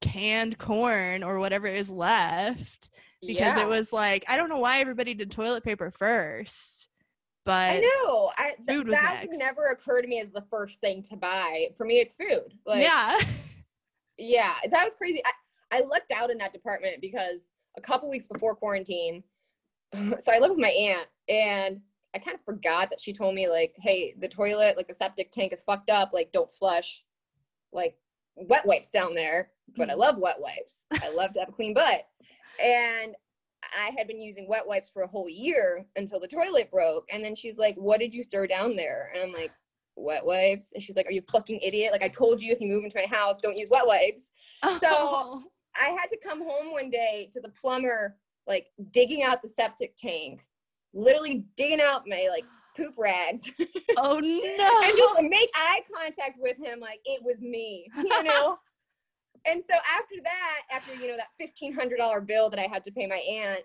canned 0.00 0.58
corn 0.58 1.22
or 1.22 1.38
whatever 1.38 1.66
is 1.66 1.90
left 1.90 2.90
because 3.20 3.38
Yeah. 3.38 3.60
it 3.60 3.68
was 3.68 3.92
like 3.92 4.24
i 4.28 4.36
don't 4.36 4.48
know 4.48 4.58
why 4.58 4.80
everybody 4.80 5.14
did 5.14 5.30
toilet 5.30 5.62
paper 5.64 5.90
first 5.90 6.88
but 7.46 7.70
I 7.72 7.78
know. 7.80 8.30
I, 8.36 8.50
th- 8.50 8.68
food 8.68 8.88
was 8.88 8.98
that 8.98 9.24
next. 9.24 9.38
never 9.38 9.68
occurred 9.70 10.02
to 10.02 10.08
me 10.08 10.20
as 10.20 10.28
the 10.30 10.44
first 10.50 10.78
thing 10.80 11.02
to 11.04 11.16
buy. 11.16 11.68
For 11.76 11.86
me, 11.86 11.98
it's 11.98 12.14
food. 12.14 12.52
Like, 12.66 12.82
yeah 12.82 13.16
yeah, 14.18 14.54
that 14.70 14.84
was 14.84 14.94
crazy. 14.94 15.22
I, 15.24 15.78
I 15.78 15.80
lucked 15.80 16.12
out 16.12 16.30
in 16.30 16.38
that 16.38 16.52
department 16.52 17.00
because 17.00 17.48
a 17.78 17.80
couple 17.80 18.10
weeks 18.10 18.28
before 18.28 18.54
quarantine, 18.54 19.24
so 19.94 20.32
I 20.32 20.38
live 20.38 20.50
with 20.50 20.58
my 20.58 20.68
aunt, 20.68 21.08
and 21.28 21.80
I 22.14 22.18
kind 22.18 22.34
of 22.36 22.44
forgot 22.44 22.90
that 22.90 23.00
she 23.00 23.12
told 23.12 23.34
me 23.34 23.48
like, 23.48 23.74
"Hey, 23.76 24.14
the 24.18 24.28
toilet, 24.28 24.76
like 24.76 24.88
the 24.88 24.94
septic 24.94 25.32
tank, 25.32 25.52
is 25.52 25.62
fucked 25.62 25.90
up. 25.90 26.10
Like, 26.12 26.32
don't 26.32 26.52
flush, 26.52 27.04
like 27.72 27.96
wet 28.48 28.66
wipes 28.66 28.90
down 28.90 29.14
there." 29.14 29.50
But 29.76 29.90
I 29.90 29.94
mm. 29.94 29.98
love 29.98 30.18
wet 30.18 30.40
wipes. 30.40 30.84
I 31.02 31.10
love 31.14 31.32
to 31.34 31.40
have 31.40 31.48
a 31.48 31.52
clean 31.52 31.74
butt, 31.74 32.06
and 32.62 33.14
I 33.62 33.90
had 33.96 34.06
been 34.06 34.20
using 34.20 34.48
wet 34.48 34.66
wipes 34.66 34.88
for 34.88 35.02
a 35.02 35.08
whole 35.08 35.28
year 35.28 35.86
until 35.96 36.20
the 36.20 36.28
toilet 36.28 36.70
broke. 36.70 37.06
And 37.12 37.22
then 37.22 37.34
she's 37.34 37.58
like, 37.58 37.76
"What 37.76 38.00
did 38.00 38.14
you 38.14 38.24
throw 38.24 38.46
down 38.46 38.76
there?" 38.76 39.12
And 39.14 39.22
I'm 39.22 39.32
like, 39.32 39.52
"Wet 39.96 40.24
wipes." 40.24 40.72
And 40.72 40.82
she's 40.82 40.96
like, 40.96 41.06
"Are 41.06 41.12
you 41.12 41.22
fucking 41.30 41.60
idiot? 41.60 41.92
Like 41.92 42.02
I 42.02 42.08
told 42.08 42.42
you, 42.42 42.52
if 42.52 42.60
you 42.60 42.68
move 42.68 42.84
into 42.84 42.98
my 42.98 43.06
house, 43.06 43.38
don't 43.38 43.58
use 43.58 43.70
wet 43.70 43.86
wipes." 43.86 44.30
Oh. 44.62 45.44
I 45.76 45.90
had 45.90 46.08
to 46.08 46.18
come 46.18 46.40
home 46.40 46.72
one 46.72 46.90
day 46.90 47.30
to 47.32 47.40
the 47.40 47.50
plumber, 47.50 48.16
like 48.46 48.66
digging 48.90 49.22
out 49.22 49.42
the 49.42 49.48
septic 49.48 49.96
tank, 49.96 50.44
literally 50.92 51.44
digging 51.56 51.80
out 51.80 52.08
my 52.08 52.26
like 52.30 52.44
poop 52.76 52.94
rags, 52.98 53.50
oh 53.96 54.18
no 54.20 54.80
and 54.84 54.96
just 54.96 55.22
make 55.22 55.50
eye 55.54 55.80
contact 55.94 56.38
with 56.38 56.56
him, 56.58 56.80
like 56.80 57.00
it 57.04 57.22
was 57.22 57.40
me, 57.40 57.90
you 57.96 58.22
know. 58.22 58.58
and 59.46 59.62
so 59.62 59.74
after 59.74 60.16
that, 60.22 60.60
after 60.72 60.94
you 60.94 61.08
know 61.08 61.16
that 61.16 61.28
fifteen 61.38 61.72
hundred 61.72 61.96
dollar 61.98 62.20
bill 62.20 62.50
that 62.50 62.58
I 62.58 62.66
had 62.72 62.84
to 62.84 62.92
pay 62.92 63.06
my 63.06 63.16
aunt, 63.16 63.60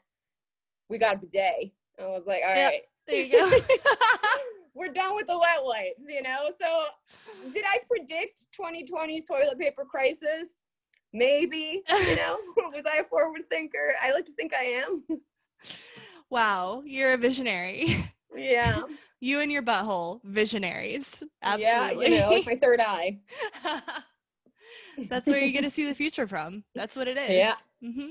we 0.90 0.98
got 0.98 1.16
a 1.16 1.18
bidet. 1.18 1.72
I 2.02 2.08
was 2.08 2.26
like, 2.26 2.42
all 2.48 2.56
Yep. 2.56 2.72
right, 2.72 2.82
there 3.08 3.22
you 3.24 3.32
go 3.32 3.60
we're 4.76 4.92
done 4.92 5.16
with 5.16 5.26
the 5.28 5.38
wet 5.40 5.64
wipes, 5.64 6.04
you 6.08 6.22
know? 6.22 6.50
So 6.60 6.84
did 7.54 7.64
I 7.66 7.80
predict 7.90 8.46
2020's 8.60 9.24
toilet 9.24 9.58
paper 9.58 9.86
crisis? 9.86 10.52
Maybe, 11.14 11.82
you 11.90 12.16
know? 12.18 12.38
Was 12.74 12.84
I 12.86 12.98
a 12.98 13.04
forward 13.06 13.44
thinker? 13.50 13.94
I 14.04 14.12
like 14.12 14.26
to 14.26 14.34
think 14.34 14.54
I 14.54 14.64
am. 14.66 15.02
wow 16.30 16.82
you're 16.86 17.14
a 17.14 17.18
visionary 17.18 18.12
Yeah. 18.36 18.82
You 19.22 19.40
and 19.40 19.52
your 19.52 19.64
butthole, 19.64 20.20
visionaries. 20.24 21.24
Yeah, 21.42 21.88
Absolutely. 21.88 22.14
you 22.14 22.20
know, 22.20 22.32
it's 22.34 22.46
my 22.46 22.56
third 22.62 22.80
eye. 22.80 23.18
That's 25.10 25.28
where 25.28 25.40
you 25.40 25.52
get 25.52 25.62
to 25.62 25.70
see 25.72 25.88
the 25.88 25.96
future 25.96 26.28
from. 26.28 26.64
That's 26.76 26.96
what 26.96 27.08
it 27.08 27.18
is. 27.18 27.30
Yeah. 27.32 27.56
hmm 27.82 28.10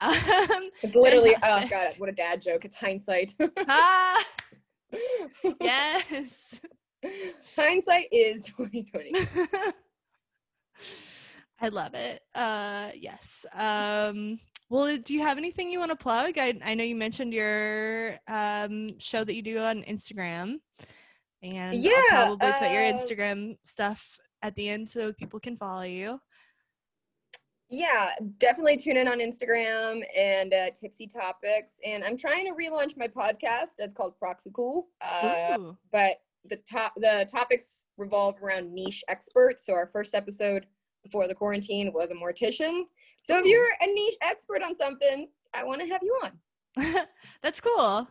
Um, 0.00 0.70
It's 0.82 0.94
literally, 0.94 1.34
oh 1.42 1.66
god, 1.68 1.94
what 1.98 2.08
a 2.08 2.12
dad 2.12 2.40
joke. 2.40 2.64
It's 2.64 2.76
hindsight. 2.76 3.34
ah, 3.68 4.24
yes. 5.60 6.60
hindsight 7.56 8.06
is 8.12 8.44
2020. 8.44 9.12
I 11.60 11.68
love 11.68 11.94
it. 11.94 12.22
Uh, 12.34 12.90
yes. 12.96 13.44
Um, 13.52 14.38
well, 14.72 14.96
do 14.96 15.12
you 15.12 15.20
have 15.20 15.36
anything 15.36 15.70
you 15.70 15.78
want 15.78 15.90
to 15.90 15.96
plug? 15.96 16.38
I, 16.38 16.58
I 16.64 16.72
know 16.72 16.82
you 16.82 16.96
mentioned 16.96 17.34
your 17.34 18.16
um, 18.26 18.98
show 18.98 19.22
that 19.22 19.34
you 19.34 19.42
do 19.42 19.58
on 19.58 19.82
Instagram, 19.82 20.60
and 21.42 21.74
Yeah, 21.74 21.92
I'll 22.12 22.38
probably 22.38 22.52
put 22.58 22.72
your 22.72 22.86
uh, 22.86 22.92
Instagram 22.92 23.58
stuff 23.64 24.18
at 24.40 24.54
the 24.54 24.70
end 24.70 24.88
so 24.88 25.12
people 25.12 25.38
can 25.40 25.58
follow 25.58 25.82
you. 25.82 26.18
Yeah, 27.68 28.12
definitely 28.38 28.78
tune 28.78 28.96
in 28.96 29.08
on 29.08 29.18
Instagram 29.18 30.04
and 30.16 30.54
uh, 30.54 30.70
Tipsy 30.70 31.06
Topics. 31.06 31.72
And 31.84 32.02
I'm 32.02 32.16
trying 32.16 32.46
to 32.46 32.52
relaunch 32.52 32.96
my 32.96 33.08
podcast. 33.08 33.72
It's 33.76 33.92
called 33.92 34.14
Proxicool. 34.18 34.84
Uh, 35.02 35.58
Ooh. 35.58 35.76
but 35.92 36.22
the 36.48 36.56
top 36.68 36.94
the 36.96 37.28
topics 37.30 37.84
revolve 37.98 38.36
around 38.42 38.72
niche 38.72 39.04
experts. 39.08 39.66
So 39.66 39.74
our 39.74 39.90
first 39.92 40.14
episode 40.14 40.64
before 41.04 41.28
the 41.28 41.34
quarantine 41.34 41.92
was 41.92 42.10
a 42.10 42.14
mortician. 42.14 42.84
So 43.22 43.38
if 43.38 43.44
you're 43.44 43.68
a 43.80 43.86
niche 43.86 44.16
expert 44.20 44.62
on 44.62 44.76
something, 44.76 45.28
I 45.54 45.64
want 45.64 45.80
to 45.80 45.86
have 45.86 46.00
you 46.02 46.18
on. 46.24 47.06
That's 47.42 47.60
cool. 47.60 48.08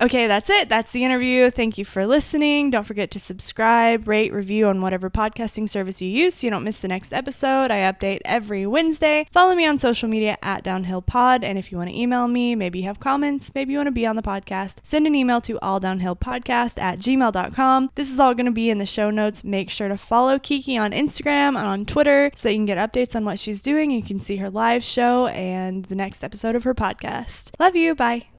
Okay, 0.00 0.26
that's 0.26 0.50
it. 0.50 0.68
That's 0.68 0.90
the 0.90 1.04
interview. 1.04 1.50
Thank 1.50 1.78
you 1.78 1.84
for 1.84 2.04
listening. 2.04 2.70
Don't 2.70 2.84
forget 2.84 3.12
to 3.12 3.20
subscribe, 3.20 4.08
rate, 4.08 4.32
review 4.32 4.66
on 4.66 4.80
whatever 4.80 5.08
podcasting 5.08 5.68
service 5.68 6.02
you 6.02 6.08
use 6.08 6.34
so 6.34 6.46
you 6.46 6.50
don't 6.50 6.64
miss 6.64 6.80
the 6.80 6.88
next 6.88 7.12
episode. 7.12 7.70
I 7.70 7.90
update 7.90 8.20
every 8.24 8.66
Wednesday. 8.66 9.28
Follow 9.30 9.54
me 9.54 9.64
on 9.64 9.78
social 9.78 10.08
media 10.08 10.36
at 10.42 10.64
Downhill 10.64 11.00
Pod. 11.00 11.44
And 11.44 11.58
if 11.58 11.70
you 11.70 11.78
want 11.78 11.90
to 11.90 11.96
email 11.96 12.26
me, 12.26 12.56
maybe 12.56 12.80
you 12.80 12.84
have 12.86 12.98
comments, 12.98 13.52
maybe 13.54 13.72
you 13.72 13.78
want 13.78 13.86
to 13.86 13.92
be 13.92 14.04
on 14.04 14.16
the 14.16 14.22
podcast, 14.22 14.78
send 14.82 15.06
an 15.06 15.14
email 15.14 15.40
to 15.42 15.58
alldownhillpodcast 15.62 16.80
at 16.80 16.98
gmail.com. 16.98 17.90
This 17.94 18.10
is 18.10 18.18
all 18.18 18.34
going 18.34 18.46
to 18.46 18.52
be 18.52 18.70
in 18.70 18.78
the 18.78 18.86
show 18.86 19.10
notes. 19.10 19.44
Make 19.44 19.70
sure 19.70 19.88
to 19.88 19.96
follow 19.96 20.40
Kiki 20.40 20.76
on 20.76 20.90
Instagram 20.90 21.56
and 21.56 21.58
on 21.58 21.86
Twitter 21.86 22.32
so 22.34 22.48
that 22.48 22.52
you 22.52 22.58
can 22.58 22.66
get 22.66 22.78
updates 22.78 23.14
on 23.14 23.24
what 23.24 23.38
she's 23.38 23.60
doing. 23.60 23.92
You 23.92 24.02
can 24.02 24.18
see 24.18 24.36
her 24.36 24.50
live 24.50 24.82
show 24.82 25.28
and 25.28 25.84
the 25.84 25.94
next 25.94 26.24
episode 26.24 26.56
of 26.56 26.64
her 26.64 26.74
podcast. 26.74 27.52
Love 27.60 27.76
you. 27.76 27.94
Bye. 27.94 28.24